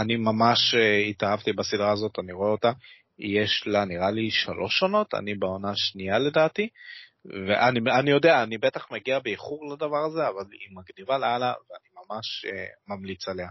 אני 0.00 0.16
ממש 0.16 0.74
אה, 0.74 0.96
התאהבתי 0.98 1.52
בסדרה 1.52 1.92
הזאת, 1.92 2.18
אני 2.18 2.32
רואה 2.32 2.50
אותה. 2.50 2.72
יש 3.18 3.64
לה 3.66 3.84
נראה 3.84 4.10
לי 4.10 4.30
שלוש 4.30 4.82
עונות, 4.82 5.14
אני 5.14 5.34
בעונה 5.34 5.72
שנייה 5.76 6.18
לדעתי, 6.18 6.68
ואני 7.24 7.80
אני 8.00 8.10
יודע, 8.10 8.42
אני 8.42 8.58
בטח 8.58 8.92
מגיע 8.92 9.18
באיחור 9.18 9.72
לדבר 9.72 10.04
הזה, 10.06 10.28
אבל 10.28 10.44
היא 10.52 10.76
מגניבה 10.76 11.18
לאללה, 11.18 11.52
ואני 11.70 11.88
ממש 11.94 12.44
אה, 12.44 12.66
ממליץ 12.88 13.28
עליה. 13.28 13.48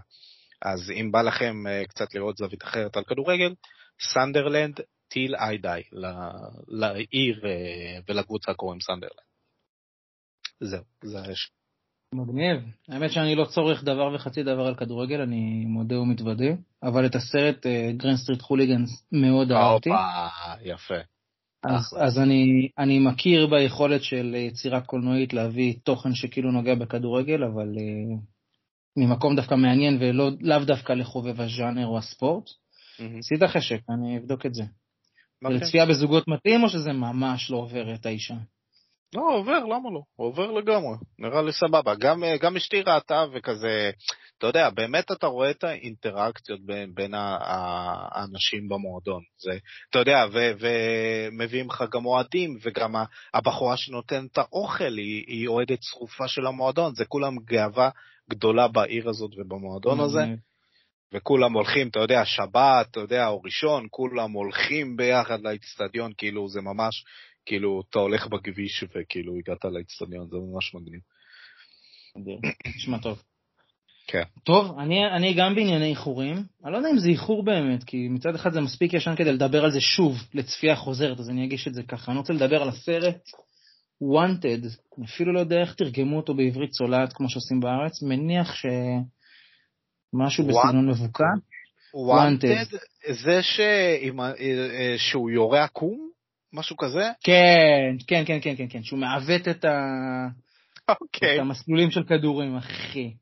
אז 0.62 0.90
אם 0.90 1.12
בא 1.12 1.22
לכם 1.22 1.66
אה, 1.66 1.82
קצת 1.88 2.14
לראות 2.14 2.36
זווית 2.36 2.62
אחרת 2.62 2.96
על 2.96 3.04
כדורגל, 3.04 3.54
Sunderland 4.14 4.80
'Til 5.08 5.34
I 5.36 5.58
Die, 5.58 5.82
לעיר 6.68 7.46
אה, 7.46 8.00
ולקבוצה 8.08 8.54
קוראים 8.54 8.80
סנדרלנד. 8.80 9.30
זהו, 10.60 10.84
זה 11.04 11.18
יש. 11.32 11.50
מגניב. 12.14 12.56
האמת 12.88 13.12
שאני 13.12 13.34
לא 13.34 13.44
צורך 13.44 13.84
דבר 13.84 14.14
וחצי 14.14 14.42
דבר 14.42 14.66
על 14.66 14.74
כדורגל, 14.74 15.20
אני 15.20 15.64
מודה 15.66 16.00
ומתוודה, 16.00 16.54
אבל 16.82 17.06
את 17.06 17.14
הסרט 17.14 17.66
Green 17.96 18.16
Street 18.16 18.42
Hooligans 18.42 19.06
מאוד 19.12 19.52
אהבתי. 19.52 19.90
יפה. 20.64 20.94
אז. 21.64 21.82
אז 22.00 22.18
אני, 22.18 22.68
אני 22.78 22.98
מכיר 22.98 23.46
ביכולת 23.46 24.02
של 24.02 24.34
יצירה 24.34 24.80
קולנועית 24.80 25.32
להביא 25.32 25.74
תוכן 25.84 26.14
שכאילו 26.14 26.52
נוגע 26.52 26.74
בכדורגל, 26.74 27.44
אבל 27.44 27.74
uh, 27.74 28.20
ממקום 28.96 29.36
דווקא 29.36 29.54
מעניין 29.54 29.98
ולאו 30.00 30.28
לאו 30.40 30.64
דווקא 30.64 30.92
לחובב 30.92 31.40
הז'אנר 31.40 31.86
או 31.86 31.98
הספורט. 31.98 32.44
עשית 33.18 33.42
חשק, 33.42 33.80
אני 33.88 34.18
אבדוק 34.18 34.46
את 34.46 34.54
זה. 34.54 34.62
זה 34.62 34.68
מגניב. 35.42 35.62
לצפייה 35.62 35.86
בזוגות 35.86 36.28
מתאים 36.28 36.62
או 36.62 36.68
שזה 36.68 36.92
ממש 36.92 37.50
לא 37.50 37.56
עובר 37.56 37.94
את 37.94 38.06
האישה? 38.06 38.34
לא, 39.14 39.36
עובר, 39.36 39.58
למה 39.64 39.90
לא? 39.92 40.00
עובר 40.16 40.50
לגמרי, 40.50 40.96
נראה 41.18 41.42
לי 41.42 41.52
סבבה. 41.52 41.94
גם, 41.94 42.24
אה, 42.24 42.36
גם 42.38 42.56
אשתי 42.56 42.82
ראתה 42.82 43.24
וכזה, 43.32 43.90
אתה 44.38 44.46
יודע, 44.46 44.70
באמת 44.70 45.12
אתה 45.12 45.26
רואה 45.26 45.50
את 45.50 45.64
האינטראקציות 45.64 46.60
בין, 46.66 46.94
בין 46.94 47.14
האנשים 47.14 48.68
במועדון. 48.68 49.22
זה, 49.38 49.58
אתה 49.90 49.98
יודע, 49.98 50.26
ו, 50.32 50.38
ומביאים 50.60 51.66
לך 51.68 51.84
גם 51.92 52.06
אוהדים, 52.06 52.58
וגם 52.62 52.94
הבחורה 53.34 53.76
שנותנת 53.76 54.32
את 54.32 54.38
האוכל 54.38 54.96
היא, 54.96 55.24
היא 55.26 55.48
אוהדת 55.48 55.78
צרופה 55.80 56.28
של 56.28 56.46
המועדון, 56.46 56.94
זה 56.94 57.04
כולם 57.04 57.36
גאווה 57.38 57.90
גדולה 58.30 58.68
בעיר 58.68 59.08
הזאת 59.08 59.30
ובמועדון 59.36 60.00
הזה. 60.00 60.22
מגניב. 60.22 60.38
וכולם 61.14 61.52
הולכים, 61.52 61.88
אתה 61.88 61.98
יודע, 61.98 62.24
שבת, 62.24 62.86
אתה 62.90 63.00
יודע, 63.00 63.28
או 63.28 63.42
ראשון, 63.42 63.86
כולם 63.90 64.32
הולכים 64.32 64.96
ביחד 64.96 65.40
לאצטדיון, 65.40 66.12
כאילו 66.18 66.48
זה 66.48 66.60
ממש, 66.60 67.04
כאילו 67.46 67.82
אתה 67.90 67.98
הולך 67.98 68.26
בכביש 68.26 68.84
וכאילו 68.84 69.32
הגעת 69.36 69.64
לאצטדיון, 69.64 70.28
זה 70.30 70.36
ממש 70.36 70.74
מגניב. 70.74 71.00
נשמע 72.76 72.98
טוב. 72.98 73.22
כן. 74.06 74.22
טוב, 74.44 74.78
אני, 74.78 75.06
אני 75.06 75.34
גם 75.34 75.54
בענייני 75.54 75.90
איחורים. 75.90 76.36
אני 76.64 76.72
לא 76.72 76.76
יודע 76.76 76.90
אם 76.90 76.98
זה 76.98 77.08
איחור 77.08 77.44
באמת, 77.44 77.84
כי 77.84 78.08
מצד 78.08 78.34
אחד 78.34 78.52
זה 78.52 78.60
מספיק 78.60 78.92
ישן 78.92 79.16
כדי 79.16 79.32
לדבר 79.32 79.64
על 79.64 79.70
זה 79.70 79.80
שוב, 79.80 80.16
לצפייה 80.34 80.76
חוזרת, 80.76 81.20
אז 81.20 81.30
אני 81.30 81.44
אגיש 81.44 81.68
את 81.68 81.74
זה 81.74 81.82
ככה. 81.82 82.12
אני 82.12 82.18
רוצה 82.18 82.32
לדבר 82.32 82.62
על 82.62 82.68
הסרט 82.68 83.16
Wanted, 84.02 84.66
אפילו 85.04 85.32
לא 85.32 85.40
יודע 85.40 85.60
איך 85.60 85.74
תרגמו 85.74 86.16
אותו 86.16 86.34
בעברית 86.34 86.70
צולעת 86.70 87.12
כמו 87.12 87.30
שעושים 87.30 87.60
בארץ, 87.60 88.02
מניח 88.02 88.54
שמשהו 88.54 90.46
בסגנון 90.46 90.88
מבוקע. 90.90 91.24
Wanted, 91.94 92.76
זה 93.24 93.42
שעם 93.42 94.20
ה- 94.20 94.32
אה, 94.34 94.94
שהוא 94.98 95.30
יורה 95.30 95.64
עקום? 95.64 96.09
משהו 96.52 96.76
כזה? 96.76 97.10
כן, 97.24 97.96
כן, 98.06 98.22
כן, 98.26 98.38
כן, 98.42 98.54
כן, 98.56 98.66
כן, 98.70 98.82
שהוא 98.82 98.98
מעוות 98.98 99.48
את 99.48 99.64
ה... 99.64 99.76
אוקיי. 100.88 101.34
את 101.34 101.40
המסלולים 101.40 101.90
של 101.90 102.02
כדורים, 102.04 102.56
אחי. 102.56 103.12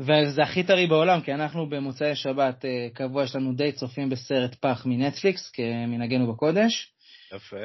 וזה 0.00 0.42
הכי 0.42 0.62
טרי 0.62 0.86
בעולם, 0.86 1.20
כי 1.20 1.34
אנחנו 1.34 1.68
במוצאי 1.68 2.14
שבת 2.14 2.64
אה, 2.64 2.88
קבוע, 2.94 3.24
יש 3.24 3.36
לנו 3.36 3.54
די 3.54 3.72
צופים 3.72 4.10
בסרט 4.10 4.54
פח 4.54 4.86
מנטפליקס, 4.86 5.50
כמנהגנו 5.50 6.32
בקודש. 6.32 6.92
יפה. 7.36 7.56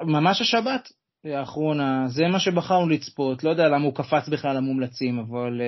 וממש 0.00 0.40
השבת 0.40 0.88
האחרונה, 1.24 2.08
זה 2.08 2.26
מה 2.26 2.40
שבחרנו 2.40 2.88
לצפות, 2.88 3.44
לא 3.44 3.50
יודע 3.50 3.68
למה 3.68 3.84
הוא 3.84 3.94
קפץ 3.94 4.28
בכלל 4.28 4.56
למומלצים, 4.56 5.18
אבל 5.18 5.60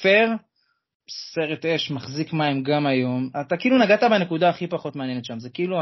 פייר, 0.00 0.30
סרט 1.10 1.66
אש, 1.66 1.90
מחזיק 1.90 2.32
מים 2.32 2.62
גם 2.62 2.86
היום. 2.86 3.30
אתה 3.40 3.56
כאילו 3.56 3.78
נגעת 3.78 4.02
בנקודה 4.02 4.48
הכי 4.48 4.66
פחות 4.66 4.96
מעניינת 4.96 5.24
שם, 5.24 5.38
זה 5.38 5.50
כאילו 5.50 5.80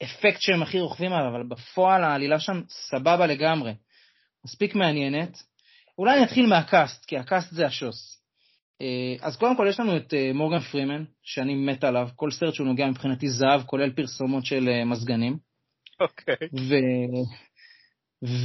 האפקט 0.00 0.40
שהם 0.40 0.62
הכי 0.62 0.80
רוכבים 0.80 1.12
עליו, 1.12 1.30
אבל 1.30 1.42
בפועל 1.48 2.04
העלילה 2.04 2.40
שם 2.40 2.60
סבבה 2.68 3.26
לגמרי. 3.26 3.72
מספיק 4.44 4.74
מעניינת. 4.74 5.38
אולי 5.98 6.16
אני 6.16 6.24
אתחיל 6.24 6.46
מה 6.46 6.63
cast, 6.63 7.04
כי 7.04 7.18
ה 7.18 7.25
cast 7.25 7.52
זה 7.52 7.66
השוס. 7.66 8.20
אה, 8.80 9.26
אז 9.26 9.36
קודם 9.36 9.56
כל 9.56 9.66
יש 9.68 9.80
לנו 9.80 9.96
את 9.96 10.14
אה, 10.14 10.32
מורגן 10.34 10.58
פרימן, 10.58 11.04
שאני 11.22 11.54
מת 11.54 11.84
עליו, 11.84 12.08
כל 12.16 12.30
סרט 12.30 12.54
שהוא 12.54 12.66
נוגע 12.66 12.86
מבחינתי 12.86 13.28
זהב, 13.28 13.62
כולל 13.62 13.90
פרסומות 13.90 14.44
של 14.44 14.68
אה, 14.68 14.84
מזגנים. 14.84 15.36
אוקיי. 16.00 16.48
ו... 16.52 16.74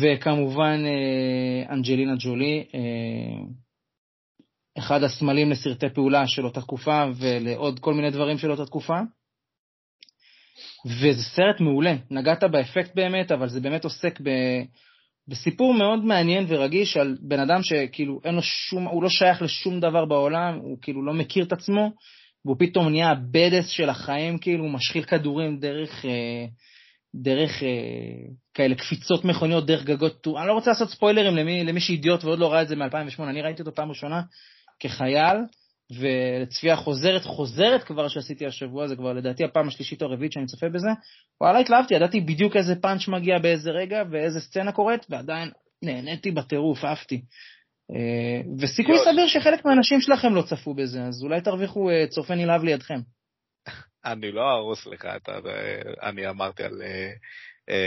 וכמובן 0.01 0.79
אנג'לינה 1.69 2.15
ג'ולי, 2.19 2.65
אחד 4.77 5.03
הסמלים 5.03 5.49
לסרטי 5.49 5.89
פעולה 5.89 6.27
של 6.27 6.45
אותה 6.45 6.61
תקופה 6.61 7.03
ולעוד 7.15 7.79
כל 7.79 7.93
מיני 7.93 8.11
דברים 8.11 8.37
של 8.37 8.51
אותה 8.51 8.65
תקופה. 8.65 8.99
וזה 10.85 11.23
סרט 11.23 11.59
מעולה, 11.59 11.95
נגעת 12.11 12.43
באפקט 12.43 12.95
באמת, 12.95 13.31
אבל 13.31 13.49
זה 13.49 13.59
באמת 13.59 13.83
עוסק 13.83 14.21
ב... 14.21 14.29
בסיפור 15.27 15.73
מאוד 15.73 16.05
מעניין 16.05 16.45
ורגיש 16.47 16.97
על 16.97 17.17
בן 17.21 17.39
אדם 17.39 17.63
שכאילו 17.63 18.19
אין 18.23 18.35
לו 18.35 18.41
שום, 18.41 18.87
הוא 18.87 19.03
לא 19.03 19.09
שייך 19.09 19.41
לשום 19.41 19.79
דבר 19.79 20.05
בעולם, 20.05 20.59
הוא 20.61 20.77
כאילו 20.81 21.05
לא 21.05 21.13
מכיר 21.13 21.45
את 21.45 21.51
עצמו, 21.51 21.91
והוא 22.45 22.55
פתאום 22.59 22.89
נהיה 22.89 23.11
הבדס 23.11 23.67
של 23.67 23.89
החיים, 23.89 24.37
כאילו 24.37 24.63
הוא 24.63 24.71
משחיל 24.71 25.03
כדורים 25.03 25.59
דרך, 25.59 26.05
אה, 26.05 26.45
דרך 27.15 27.63
אה, 27.63 27.69
כאלה 28.53 28.75
קפיצות 28.75 29.25
מכוניות, 29.25 29.65
דרך 29.65 29.83
גגות, 29.83 30.27
אני 30.27 30.47
לא 30.47 30.53
רוצה 30.53 30.69
לעשות 30.69 30.89
ספוילרים 30.89 31.35
למי, 31.35 31.63
למי 31.63 31.79
שאידיוט 31.79 32.23
ועוד 32.23 32.39
לא 32.39 32.51
ראה 32.51 32.61
את 32.61 32.67
זה 32.67 32.75
מ-2008, 32.75 33.23
אני 33.23 33.41
ראיתי 33.41 33.61
אותו 33.61 33.75
פעם 33.75 33.89
ראשונה 33.89 34.21
כחייל, 34.79 35.37
ולצפייה 35.91 36.75
חוזרת, 36.75 37.23
חוזרת 37.23 37.83
כבר 37.83 38.07
שעשיתי 38.07 38.45
השבוע, 38.45 38.87
זה 38.87 38.95
כבר 38.95 39.13
לדעתי 39.13 39.43
הפעם 39.43 39.67
השלישית 39.67 40.01
או 40.01 40.07
הרביעית 40.07 40.31
שאני 40.31 40.45
צופה 40.45 40.69
בזה. 40.69 40.89
וואלה, 41.41 41.59
התלהבתי, 41.59 41.93
ידעתי 41.93 42.21
בדיוק 42.21 42.55
איזה 42.55 42.75
פאנץ' 42.75 43.07
מגיע 43.07 43.39
באיזה 43.39 43.71
רגע 43.71 44.03
ואיזה 44.11 44.39
סצנה 44.39 44.71
קורית, 44.71 45.05
ועדיין 45.09 45.51
נהניתי 45.83 46.31
בטירוף, 46.31 46.83
עפתי. 46.83 47.21
אה, 47.91 48.41
וסיכוי 48.61 48.95
סביר 48.97 49.27
שחלק 49.27 49.65
מהאנשים 49.65 50.01
שלכם 50.01 50.35
לא 50.35 50.41
צפו 50.41 50.73
בזה, 50.73 51.01
אז 51.03 51.23
אולי 51.23 51.41
תרוויחו 51.41 51.89
אה, 51.89 52.07
צופה 52.09 52.35
נלהב 52.35 52.63
לידכם. 52.63 52.99
אני 54.05 54.31
לא 54.31 54.51
אהרוס 54.51 54.87
לך 54.87 55.05
את 55.05 55.29
ה... 55.29 55.39
אני 56.03 56.29
אמרתי 56.29 56.63
על 56.63 56.81
אה, 56.81 57.11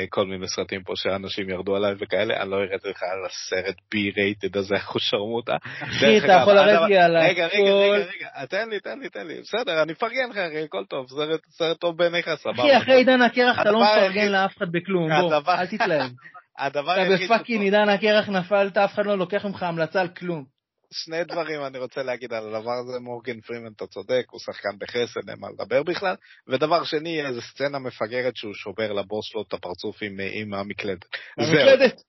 כל 0.09 0.27
מיני 0.27 0.49
סרטים 0.49 0.83
פה 0.83 0.93
שאנשים 0.97 1.51
ירדו 1.51 1.77
עליי 1.77 1.95
וכאלה, 1.99 2.43
אני 2.43 2.51
לא 2.51 2.57
ארד 2.57 2.81
לך 2.85 3.03
על 3.03 3.19
הסרט 3.27 3.77
B-rated 3.91 4.57
הזה, 4.57 4.75
אחשרמוטה. 4.81 5.57
אחי, 5.81 6.19
אתה 6.19 6.33
יכול 6.33 6.55
לרדת 6.55 6.89
לי 6.89 6.99
על 6.99 7.17
הכל. 7.17 7.29
רגע, 7.29 7.47
רגע, 7.47 7.97
רגע, 7.97 8.47
תן 8.47 8.69
לי, 8.69 8.81
תן 8.81 8.99
לי, 8.99 9.09
תן 9.09 9.27
לי. 9.27 9.41
בסדר, 9.41 9.83
אני 9.83 9.93
מפרגן 9.93 10.31
לך, 10.31 10.37
אחי, 10.37 10.65
הכל 10.65 10.85
טוב, 10.89 11.07
סרט 11.51 11.81
טוב 11.81 11.97
בעיניך, 11.97 12.31
סבבה. 12.35 12.63
אחי, 12.63 12.77
אחרי 12.77 12.95
עידן 12.95 13.23
הקרח 13.23 13.61
אתה 13.61 13.71
לא 13.71 13.81
מפרגן 13.81 14.29
לאף 14.29 14.57
אחד 14.57 14.67
בכלום, 14.73 15.09
בוא, 15.21 15.53
אל 15.53 15.67
תתלהב. 15.67 16.11
הדבר 16.59 16.93
היחיד... 16.93 17.13
אתה 17.13 17.25
ב 17.25 17.29
fucking 17.29 17.63
עידן 17.63 17.89
הקרח 17.89 18.29
נפלת, 18.29 18.79
אף 18.79 18.95
אחד 18.95 19.07
לא 19.07 19.19
לוקח 19.19 19.45
ממך 19.45 19.63
המלצה 19.63 20.01
על 20.01 20.09
כלום. 20.09 20.58
שני 20.93 21.25
דברים 21.25 21.65
אני 21.65 21.79
רוצה 21.79 22.03
להגיד 22.03 22.33
על 22.33 22.55
הדבר 22.55 22.73
הזה, 22.73 22.99
מורגן 23.01 23.41
פרימן, 23.41 23.73
אתה 23.77 23.87
צודק, 23.87 24.27
הוא 24.31 24.41
שחקן 24.41 24.79
בחסד, 24.79 25.29
אין 25.31 25.39
מה 25.41 25.49
לדבר 25.51 25.83
בכלל. 25.83 26.15
ודבר 26.49 26.85
שני, 26.85 27.27
איזו 27.27 27.41
סצנה 27.43 27.79
מפגרת 27.79 28.37
שהוא 28.37 28.55
שובר 28.55 28.93
לבוס 28.93 29.27
שלו 29.27 29.43
את 29.43 29.53
הפרצוף 29.53 30.03
עם, 30.03 30.17
עם 30.33 30.55
המקלדת. 30.55 31.05
המקלדת? 31.39 32.03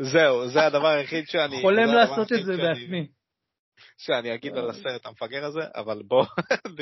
זהו, 0.00 0.48
זה 0.48 0.66
הדבר 0.66 0.88
היחיד 0.88 1.28
שאני... 1.28 1.60
חולם 1.60 1.88
לעשות 1.94 2.32
את 2.32 2.44
זה 2.44 2.56
בעצמי. 2.56 3.06
שאני 3.98 4.34
אגיד 4.34 4.56
על 4.56 4.70
הסרט 4.70 5.06
המפגר 5.06 5.44
הזה, 5.44 5.60
אבל 5.74 6.02
בוא. 6.02 6.24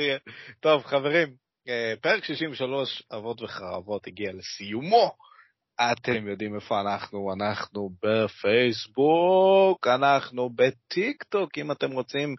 טוב, 0.63 0.83
חברים, 0.83 1.27
אה, 1.67 1.93
פרק 2.01 2.23
63, 2.23 3.03
אבות 3.13 3.41
וחרבות, 3.41 4.07
הגיע 4.07 4.31
לסיומו. 4.33 5.11
אתם 5.81 6.27
יודעים 6.27 6.55
איפה 6.55 6.81
אנחנו, 6.81 7.33
אנחנו 7.33 7.89
בפייסבוק, 8.03 9.87
אנחנו 9.87 10.49
בטיק 10.55 11.23
טוק, 11.23 11.57
אם 11.57 11.71
אתם 11.71 11.91
רוצים 11.91 12.35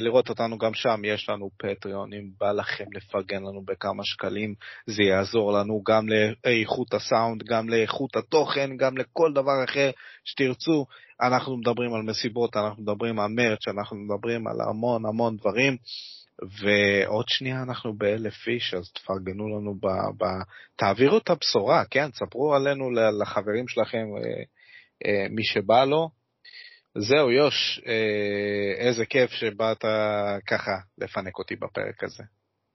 לראות 0.00 0.28
אותנו 0.28 0.58
גם 0.58 0.74
שם, 0.74 1.02
יש 1.04 1.28
לנו 1.28 1.50
פטריון, 1.58 2.12
אם 2.12 2.30
בא 2.40 2.52
לכם 2.52 2.84
לפרגן 2.94 3.42
לנו 3.42 3.62
בכמה 3.64 4.02
שקלים, 4.04 4.54
זה 4.86 5.02
יעזור 5.02 5.52
לנו 5.52 5.82
גם 5.88 6.06
לאיכות 6.08 6.94
הסאונד, 6.94 7.42
גם 7.42 7.68
לאיכות 7.68 8.16
התוכן, 8.16 8.76
גם 8.76 8.98
לכל 8.98 9.32
דבר 9.32 9.64
אחר 9.64 9.90
שתרצו. 10.24 10.86
אנחנו 11.22 11.56
מדברים 11.56 11.94
על 11.94 12.02
מסיבות, 12.02 12.56
אנחנו 12.56 12.82
מדברים 12.82 13.20
על 13.20 13.30
מרץ', 13.30 13.68
אנחנו 13.68 13.96
מדברים 13.96 14.46
על 14.46 14.56
המון 14.68 15.06
המון 15.06 15.36
דברים. 15.36 15.76
ועוד 16.60 17.24
שנייה 17.28 17.62
אנחנו 17.62 17.94
באלף 17.94 18.48
איש, 18.48 18.74
אז 18.74 18.92
תפרגנו 18.92 19.48
לנו, 19.48 19.74
ב, 19.74 19.86
ב, 20.18 20.24
תעבירו 20.76 21.18
את 21.18 21.30
הבשורה, 21.30 21.84
כן? 21.90 22.08
ספרו 22.12 22.54
עלינו 22.54 22.90
לחברים 22.90 23.68
שלכם, 23.68 23.98
אה, 24.16 24.42
אה, 25.06 25.26
מי 25.30 25.44
שבא 25.44 25.84
לו. 25.84 26.17
זהו, 26.98 27.30
יוש, 27.30 27.80
אה, 27.86 28.86
איזה 28.86 29.06
כיף 29.06 29.30
שבאת 29.30 29.84
ככה 30.46 30.72
לפנק 30.98 31.38
אותי 31.38 31.56
בפרק 31.56 32.04
הזה. 32.04 32.22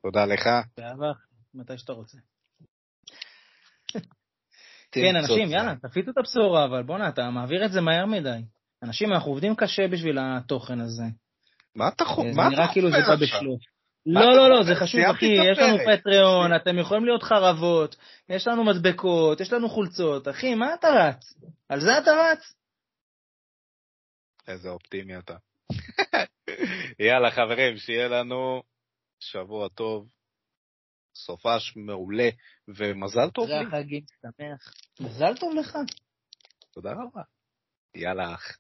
תודה 0.04 0.26
לך. 0.26 0.50
באהבה, 0.78 1.12
מתי 1.54 1.78
שאתה 1.78 1.94
רוצה. 1.94 2.18
כן, 4.92 5.16
אנשים, 5.16 5.52
יאללה, 5.52 5.74
תפיצו 5.76 6.12
את 6.12 6.18
הבשורה, 6.18 6.66
אבל 6.66 6.84
בואנה, 6.84 7.10
אתה 7.10 7.30
מעביר 7.30 7.66
את 7.66 7.72
זה 7.72 7.82
מהר 7.82 8.06
מדי. 8.06 8.42
אנשים, 8.84 9.14
אנחנו 9.14 9.32
עובדים 9.32 9.56
קשה 9.56 9.88
בשביל 9.88 10.18
התוכן 10.22 10.80
הזה. 10.80 11.04
מה 11.76 11.88
אתה 11.88 12.06
חושב? 12.06 12.32
זה 12.32 12.42
נראה 12.50 12.74
כאילו 12.74 12.92
זה 12.92 12.98
בא 13.08 13.16
בשלוף. 13.16 13.60
לא, 14.06 14.36
לא, 14.36 14.50
לא, 14.50 14.64
זה 14.64 14.76
חשוב, 14.76 15.02
אחי, 15.02 15.26
יש 15.26 15.60
לנו 15.60 15.78
פטריון, 15.78 16.56
אתם 16.56 16.80
יכולים 16.80 17.06
להיות 17.06 17.24
חרבות, 17.24 17.96
יש 18.30 18.48
לנו 18.48 18.64
מדבקות, 18.64 19.42
יש 19.42 19.54
לנו 19.54 19.70
חולצות, 19.70 20.28
אחי, 20.28 20.56
מה 20.56 20.74
אתה 20.74 20.88
רץ? 20.90 21.34
על 21.70 21.82
זה 21.82 21.98
אתה 21.98 22.12
רץ? 22.12 22.54
איזה 24.48 24.70
אופטימי 24.70 25.18
אתה. 25.18 25.38
יאללה, 27.00 27.32
חברים, 27.32 27.78
שיהיה 27.78 28.08
לנו 28.08 28.64
שבוע 29.20 29.70
טוב, 29.70 30.10
סופש 31.16 31.76
מעולה, 31.76 32.30
ומזל 32.68 33.30
טוב 33.34 33.50
לי. 33.50 33.56
אחרי 33.56 33.68
החגים, 33.68 34.06
שמח. 34.22 34.74
מזל 35.00 35.38
טוב 35.40 35.56
לך. 35.56 35.78
תודה 36.72 36.92
רבה. 36.92 37.22
יאללה, 37.96 38.34
אח. 38.34 38.58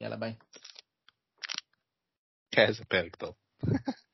יאללה, 0.00 0.16
ביי. 0.16 0.34
איזה 2.68 2.84
פרק 2.84 3.16
טוב. 3.16 3.34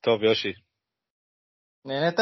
טוב, 0.00 0.22
יושי. 0.22 0.52
נהנית? 1.84 2.18